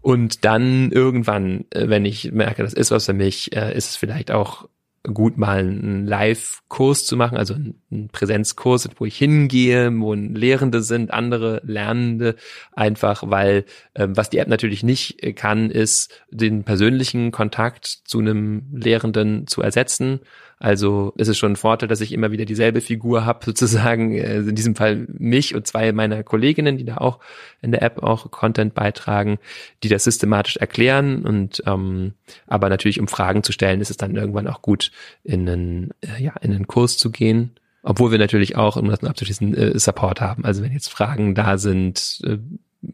Und 0.00 0.44
dann 0.44 0.90
irgendwann, 0.92 1.66
äh, 1.70 1.88
wenn 1.88 2.04
ich 2.04 2.32
merke, 2.32 2.62
das 2.62 2.72
ist 2.72 2.90
was 2.90 3.06
für 3.06 3.12
mich, 3.12 3.54
äh, 3.54 3.76
ist 3.76 3.90
es 3.90 3.96
vielleicht 3.96 4.30
auch 4.30 4.68
gut, 5.02 5.38
mal 5.38 5.60
einen 5.60 6.06
Live-Kurs 6.06 7.06
zu 7.06 7.16
machen, 7.16 7.38
also 7.38 7.54
einen 7.54 8.08
Präsenzkurs, 8.12 8.88
wo 8.98 9.06
ich 9.06 9.16
hingehe, 9.16 9.90
wo 9.98 10.12
Lehrende 10.12 10.82
sind, 10.82 11.10
andere 11.10 11.62
Lernende, 11.64 12.36
einfach 12.72 13.24
weil 13.26 13.64
ähm, 13.94 14.16
was 14.16 14.28
die 14.28 14.38
App 14.38 14.48
natürlich 14.48 14.82
nicht 14.82 15.36
kann, 15.36 15.70
ist 15.70 16.22
den 16.30 16.64
persönlichen 16.64 17.30
Kontakt 17.30 17.86
zu 17.86 18.18
einem 18.18 18.66
Lehrenden 18.72 19.46
zu 19.46 19.62
ersetzen. 19.62 20.20
Also 20.60 21.14
ist 21.16 21.28
es 21.28 21.38
schon 21.38 21.52
ein 21.52 21.56
Vorteil, 21.56 21.88
dass 21.88 22.02
ich 22.02 22.12
immer 22.12 22.32
wieder 22.32 22.44
dieselbe 22.44 22.82
Figur 22.82 23.24
habe, 23.24 23.40
sozusagen, 23.46 24.14
äh, 24.14 24.36
in 24.36 24.54
diesem 24.54 24.76
Fall 24.76 25.06
mich 25.08 25.54
und 25.54 25.66
zwei 25.66 25.90
meiner 25.92 26.22
Kolleginnen, 26.22 26.76
die 26.76 26.84
da 26.84 26.98
auch 26.98 27.18
in 27.62 27.72
der 27.72 27.82
App 27.82 28.02
auch 28.02 28.30
Content 28.30 28.74
beitragen, 28.74 29.38
die 29.82 29.88
das 29.88 30.04
systematisch 30.04 30.58
erklären. 30.58 31.24
Und 31.24 31.62
ähm, 31.66 32.12
aber 32.46 32.68
natürlich, 32.68 33.00
um 33.00 33.08
Fragen 33.08 33.42
zu 33.42 33.52
stellen, 33.52 33.80
ist 33.80 33.90
es 33.90 33.96
dann 33.96 34.14
irgendwann 34.14 34.46
auch 34.46 34.60
gut, 34.60 34.92
in 35.24 35.48
einen, 35.48 35.90
äh, 36.02 36.22
ja, 36.22 36.34
in 36.42 36.52
einen 36.52 36.66
Kurs 36.66 36.98
zu 36.98 37.10
gehen. 37.10 37.52
Obwohl 37.82 38.10
wir 38.10 38.18
natürlich 38.18 38.56
auch, 38.56 38.76
um 38.76 38.88
das 38.88 39.02
abzuschließen, 39.02 39.54
äh, 39.54 39.78
Support 39.78 40.20
haben. 40.20 40.44
Also 40.44 40.62
wenn 40.62 40.72
jetzt 40.72 40.90
Fragen 40.90 41.34
da 41.34 41.56
sind, 41.56 42.20
äh, 42.24 42.36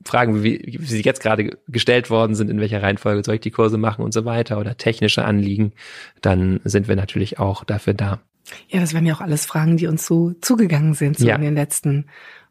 Fragen, 0.04 0.42
wie, 0.42 0.78
wie 0.80 0.84
sie 0.84 1.02
jetzt 1.02 1.22
gerade 1.22 1.56
gestellt 1.68 2.10
worden 2.10 2.34
sind, 2.34 2.50
in 2.50 2.60
welcher 2.60 2.82
Reihenfolge 2.82 3.22
soll 3.24 3.36
ich 3.36 3.40
die 3.40 3.50
Kurse 3.50 3.78
machen 3.78 4.04
und 4.04 4.12
so 4.12 4.24
weiter 4.24 4.58
oder 4.58 4.76
technische 4.76 5.24
Anliegen, 5.24 5.72
dann 6.20 6.60
sind 6.64 6.88
wir 6.88 6.96
natürlich 6.96 7.38
auch 7.38 7.64
dafür 7.64 7.94
da. 7.94 8.20
Ja, 8.68 8.80
das 8.80 8.94
waren 8.94 9.06
ja 9.06 9.14
auch 9.14 9.20
alles 9.20 9.46
Fragen, 9.46 9.76
die 9.76 9.86
uns 9.86 10.06
so 10.06 10.32
zugegangen 10.40 10.94
sind 10.94 11.18
so 11.18 11.26
ja. 11.26 11.36
in 11.36 11.42
den 11.42 11.54
letzten 11.54 12.06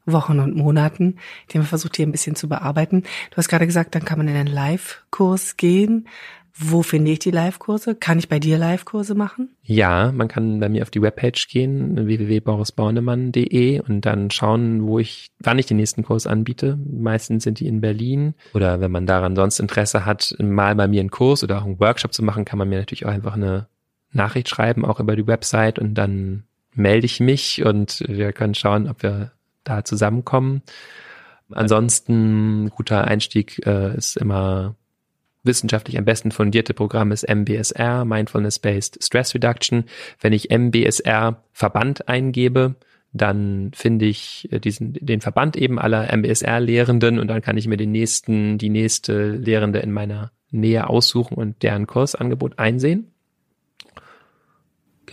Wochen 0.05 0.39
und 0.39 0.55
Monaten, 0.55 1.17
die 1.49 1.57
haben 1.57 1.63
wir 1.63 1.69
versucht 1.69 1.97
hier 1.97 2.05
ein 2.05 2.11
bisschen 2.11 2.35
zu 2.35 2.47
bearbeiten. 2.47 3.03
Du 3.31 3.37
hast 3.37 3.49
gerade 3.49 3.65
gesagt, 3.65 3.95
dann 3.95 4.05
kann 4.05 4.17
man 4.17 4.27
in 4.27 4.35
einen 4.35 4.47
Live-Kurs 4.47 5.57
gehen. 5.57 6.07
Wo 6.57 6.83
finde 6.83 7.11
ich 7.11 7.19
die 7.19 7.31
Live-Kurse? 7.31 7.95
Kann 7.95 8.17
ich 8.17 8.29
bei 8.29 8.39
dir 8.39 8.57
Live-Kurse 8.57 9.13
machen? 9.13 9.49
Ja, 9.61 10.13
man 10.13 10.29
kann 10.29 10.61
bei 10.61 10.69
mir 10.69 10.83
auf 10.83 10.89
die 10.89 11.01
Webpage 11.01 11.49
gehen, 11.49 12.07
www.borisbornemann.de 12.07 13.81
und 13.81 14.05
dann 14.05 14.31
schauen, 14.31 14.87
wo 14.87 14.97
ich, 14.97 15.31
wann 15.39 15.59
ich 15.59 15.65
den 15.65 15.75
nächsten 15.77 16.03
Kurs 16.03 16.27
anbiete. 16.27 16.79
Meistens 16.89 17.43
sind 17.43 17.59
die 17.59 17.67
in 17.67 17.81
Berlin. 17.81 18.35
Oder 18.53 18.79
wenn 18.79 18.91
man 18.91 19.05
daran 19.05 19.35
sonst 19.35 19.59
Interesse 19.59 20.05
hat, 20.05 20.33
mal 20.39 20.75
bei 20.75 20.87
mir 20.87 21.01
einen 21.01 21.11
Kurs 21.11 21.43
oder 21.43 21.57
auch 21.57 21.65
einen 21.65 21.79
Workshop 21.81 22.13
zu 22.13 22.23
machen, 22.23 22.45
kann 22.45 22.57
man 22.57 22.69
mir 22.69 22.79
natürlich 22.79 23.05
auch 23.05 23.11
einfach 23.11 23.33
eine 23.33 23.67
Nachricht 24.13 24.47
schreiben, 24.47 24.85
auch 24.85 25.01
über 25.01 25.17
die 25.17 25.27
Website 25.27 25.77
und 25.77 25.95
dann 25.95 26.45
melde 26.73 27.05
ich 27.05 27.19
mich 27.19 27.65
und 27.65 28.01
wir 28.07 28.31
können 28.31 28.55
schauen, 28.55 28.87
ob 28.87 29.03
wir 29.03 29.33
da 29.65 29.83
zusammenkommen. 29.83 30.61
Ansonsten 31.51 32.69
guter 32.69 33.03
Einstieg 33.03 33.65
äh, 33.65 33.95
ist 33.95 34.15
immer 34.15 34.75
wissenschaftlich 35.45 35.97
am 35.97 36.05
besten 36.05 36.31
fundierte 36.31 36.73
Programm 36.73 37.11
ist 37.11 37.27
MBSR, 37.27 38.05
Mindfulness-Based 38.05 39.03
Stress 39.03 39.33
Reduction. 39.33 39.85
Wenn 40.19 40.33
ich 40.33 40.49
MBSR 40.49 41.43
Verband 41.51 42.07
eingebe, 42.07 42.75
dann 43.13 43.71
finde 43.73 44.05
ich 44.05 44.49
äh, 44.51 44.59
diesen, 44.59 44.93
den 44.93 45.21
Verband 45.21 45.55
eben 45.55 45.79
aller 45.79 46.11
MBSR-Lehrenden 46.15 47.17
und 47.19 47.27
dann 47.27 47.41
kann 47.41 47.57
ich 47.57 47.67
mir 47.67 47.77
den 47.77 47.91
nächsten, 47.91 48.57
die 48.57 48.69
nächste 48.69 49.31
Lehrende 49.31 49.79
in 49.79 49.91
meiner 49.91 50.31
Nähe 50.51 50.89
aussuchen 50.89 51.35
und 51.35 51.63
deren 51.63 51.87
Kursangebot 51.87 52.59
einsehen. 52.59 53.14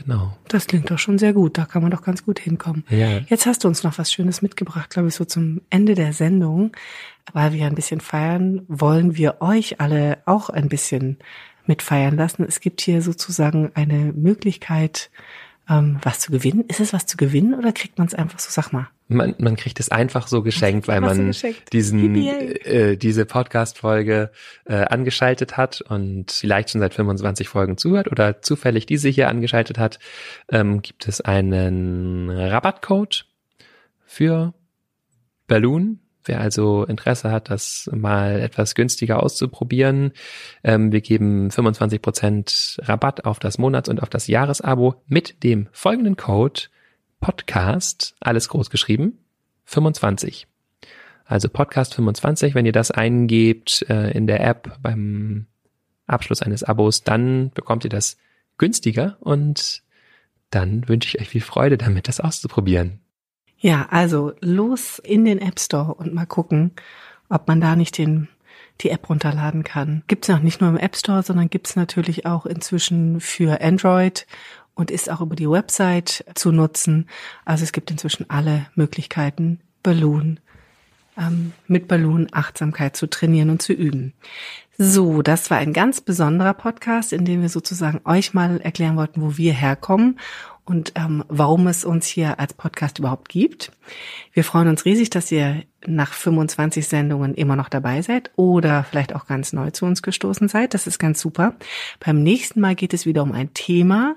Genau. 0.05 0.37
Das 0.49 0.67
klingt 0.67 0.91
doch 0.91 0.99
schon 0.99 1.19
sehr 1.19 1.33
gut. 1.33 1.59
Da 1.59 1.65
kann 1.65 1.83
man 1.83 1.91
doch 1.91 2.03
ganz 2.03 2.25
gut 2.25 2.39
hinkommen. 2.39 2.85
Ja. 2.89 3.19
Jetzt 3.29 3.47
hast 3.47 3.65
du 3.65 3.69
uns 3.69 3.83
noch 3.83 3.99
was 3.99 4.13
Schönes 4.13 4.43
mitgebracht, 4.43 4.91
glaube 4.91 5.09
ich, 5.09 5.15
so 5.15 5.25
zum 5.25 5.61
Ende 5.71 5.95
der 5.95 6.13
Sendung. 6.13 6.73
Weil 7.33 7.53
wir 7.53 7.67
ein 7.67 7.75
bisschen 7.75 8.01
feiern, 8.01 8.63
wollen 8.67 9.17
wir 9.17 9.37
euch 9.41 9.81
alle 9.81 10.19
auch 10.27 10.51
ein 10.51 10.69
bisschen 10.69 11.19
mitfeiern 11.67 12.17
lassen. 12.17 12.45
Es 12.47 12.61
gibt 12.61 12.81
hier 12.81 13.03
sozusagen 13.03 13.71
eine 13.75 14.13
Möglichkeit, 14.13 15.11
ähm, 15.69 15.99
was 16.03 16.19
zu 16.21 16.33
gewinnen. 16.33 16.65
Ist 16.69 16.81
es 16.81 16.93
was 16.93 17.07
zu 17.07 17.17
gewinnen 17.17 17.55
oder 17.55 17.73
kriegt 17.73 17.99
man 17.99 18.07
es 18.07 18.15
einfach 18.15 18.39
so, 18.39 18.49
sag 18.51 18.73
mal? 18.73 18.89
Man, 19.09 19.35
man 19.39 19.57
kriegt 19.57 19.79
es 19.79 19.91
einfach 19.91 20.27
so 20.27 20.43
geschenkt, 20.43 20.89
weil 20.89 21.01
man 21.01 21.29
geschenkt. 21.29 21.73
diesen 21.73 22.17
äh, 22.17 22.97
diese 22.97 23.27
Podcast-Folge 23.27 24.31
äh, 24.65 24.75
angeschaltet 24.75 25.57
hat 25.57 25.83
und 25.83 26.33
vielleicht 26.33 26.71
schon 26.71 26.81
seit 26.81 26.95
25 26.95 27.49
Folgen 27.49 27.77
zuhört 27.77 28.11
oder 28.11 28.41
zufällig 28.43 28.87
diese 28.87 29.09
hier 29.09 29.29
angeschaltet 29.29 29.79
hat, 29.79 29.99
ähm, 30.51 30.83
gibt 30.83 31.07
es 31.09 31.21
einen 31.21 32.31
Rabattcode 32.31 33.27
für 34.07 34.55
Balloon 35.47 36.02
Wer 36.25 36.41
also 36.41 36.85
Interesse 36.85 37.31
hat, 37.31 37.51
das 37.51 37.91
mal 37.93 38.41
etwas 38.41 38.75
günstiger 38.75 39.23
auszuprobieren, 39.23 40.13
ähm, 40.63 40.93
wir 40.93 41.01
geben 41.01 41.51
25% 41.51 42.89
Rabatt 42.89 43.25
auf 43.25 43.39
das 43.39 43.59
Monats- 43.59 43.89
und 43.89 44.03
auf 44.03 44.09
das 44.09 44.27
Jahresabo 44.29 45.03
mit 45.07 45.43
dem 45.43 45.69
folgenden 45.73 46.17
Code 46.17 46.63
Podcast, 47.21 48.15
alles 48.21 48.49
groß 48.49 48.71
geschrieben, 48.71 49.19
25. 49.65 50.47
Also 51.25 51.49
Podcast 51.49 51.95
25, 51.95 52.55
wenn 52.55 52.67
ihr 52.67 52.73
das 52.73 52.91
eingebt 52.91 53.87
äh, 53.89 54.11
in 54.11 54.27
der 54.27 54.41
App 54.45 54.77
beim 54.83 55.47
Abschluss 56.07 56.43
eines 56.43 56.63
Abos, 56.63 57.05
dann 57.05 57.51
bekommt 57.53 57.85
ihr 57.85 57.91
das 57.91 58.19
günstiger 58.59 59.17
und 59.21 59.83
dann 60.51 60.89
wünsche 60.89 61.09
ich 61.09 61.23
euch 61.23 61.29
viel 61.31 61.41
Freude 61.41 61.79
damit, 61.79 62.09
das 62.09 62.21
auszuprobieren. 62.21 63.01
Ja, 63.63 63.87
also 63.91 64.33
los 64.41 64.99
in 64.99 65.25
den 65.25 65.39
App 65.39 65.61
Store 65.61 65.95
und 65.95 66.13
mal 66.13 66.27
gucken, 66.27 66.73
ob 67.29 67.47
man 67.47 67.61
da 67.61 67.77
nicht 67.77 67.97
den, 67.97 68.27
die 68.81 68.91
App 68.91 69.09
runterladen 69.09 69.63
kann. 69.63 70.03
Gibt's 70.09 70.27
noch 70.27 70.41
nicht 70.41 70.61
nur 70.61 70.69
im 70.69 70.77
App 70.77 70.97
Store, 70.97 71.23
sondern 71.23 71.49
gibt's 71.49 71.77
natürlich 71.77 72.27
auch 72.27 72.45
inzwischen 72.45 73.21
für 73.21 73.61
Android 73.61 74.27
und 74.75 74.91
ist 74.91 75.09
auch 75.09 75.21
über 75.21 75.37
die 75.37 75.49
Website 75.49 76.25
zu 76.35 76.51
nutzen. 76.51 77.09
Also 77.45 77.63
es 77.63 77.71
gibt 77.71 77.93
inzwischen 77.93 78.29
alle 78.29 78.67
Möglichkeiten, 78.75 79.61
Balloon 79.85 80.41
ähm, 81.17 81.53
mit 81.67 81.89
Balloon 81.89 82.29
Achtsamkeit 82.33 82.97
zu 82.97 83.09
trainieren 83.09 83.51
und 83.51 83.63
zu 83.63 83.73
üben. 83.73 84.13
So, 84.79 85.23
das 85.23 85.51
war 85.51 85.59
ein 85.59 85.73
ganz 85.73 86.01
besonderer 86.01 86.55
Podcast, 86.55 87.13
in 87.13 87.25
dem 87.25 87.43
wir 87.43 87.49
sozusagen 87.49 88.01
euch 88.05 88.35
mal 88.35 88.61
erklären 88.61 88.97
wollten, 88.97 89.21
wo 89.21 89.37
wir 89.37 89.53
herkommen 89.53 90.19
und 90.65 90.93
ähm, 90.95 91.25
warum 91.29 91.67
es 91.67 91.85
uns 91.85 92.07
hier 92.07 92.39
als 92.39 92.55
Podcast 92.55 92.99
überhaupt 92.99 93.29
gibt. 93.29 93.73
Wir 94.33 94.45
freuen 94.45 94.69
uns 94.69 94.85
riesig, 94.85 95.11
dass 95.11 95.33
ihr 95.33 95.65
nach 95.87 96.13
25 96.13 96.87
Sendungen 96.87 97.35
immer 97.35 97.57
noch 97.57 97.69
dabei 97.69 98.03
seid 98.03 98.31
oder 98.37 98.85
vielleicht 98.85 99.15
auch 99.15 99.27
ganz 99.27 99.53
neu 99.53 99.71
zu 99.71 99.87
uns 99.87 100.03
gestoßen 100.03 100.49
seid. 100.49 100.75
Das 100.75 100.87
ist 100.87 100.99
ganz 100.99 101.21
super. 101.21 101.57
Beim 101.99 102.23
nächsten 102.23 102.61
Mal 102.61 102.77
geht 102.77 102.95
es 102.95 103.07
wieder 103.07 103.23
um 103.23 103.33
ein 103.33 103.53
Thema, 103.55 104.15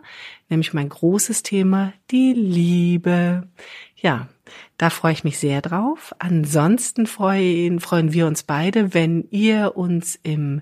nämlich 0.49 0.73
mein 0.73 0.89
großes 0.89 1.41
Thema, 1.41 1.93
die 2.11 2.33
Liebe. 2.33 3.47
Ja, 3.95 4.27
da 4.77 4.91
freue 4.91 5.13
ich 5.13 5.23
mich 5.23 5.39
sehr 5.39 5.61
drauf. 5.61 6.13
Ansonsten 6.19 7.07
freuen, 7.07 7.79
freuen 7.79 8.13
wir 8.13 8.27
uns 8.27 8.43
beide, 8.43 8.93
wenn 8.93 9.27
ihr 9.31 9.75
uns 9.75 10.19
im 10.21 10.61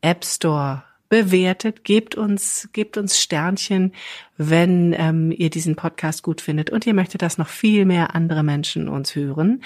App 0.00 0.24
Store 0.24 0.82
bewertet, 1.10 1.84
gebt 1.84 2.14
uns, 2.14 2.70
gebt 2.72 2.96
uns 2.96 3.20
Sternchen, 3.20 3.92
wenn 4.38 4.94
ähm, 4.96 5.30
ihr 5.36 5.50
diesen 5.50 5.76
Podcast 5.76 6.22
gut 6.22 6.40
findet 6.40 6.70
und 6.70 6.86
ihr 6.86 6.94
möchtet, 6.94 7.20
dass 7.20 7.36
noch 7.36 7.48
viel 7.48 7.84
mehr 7.84 8.14
andere 8.14 8.42
Menschen 8.42 8.88
uns 8.88 9.14
hören. 9.14 9.62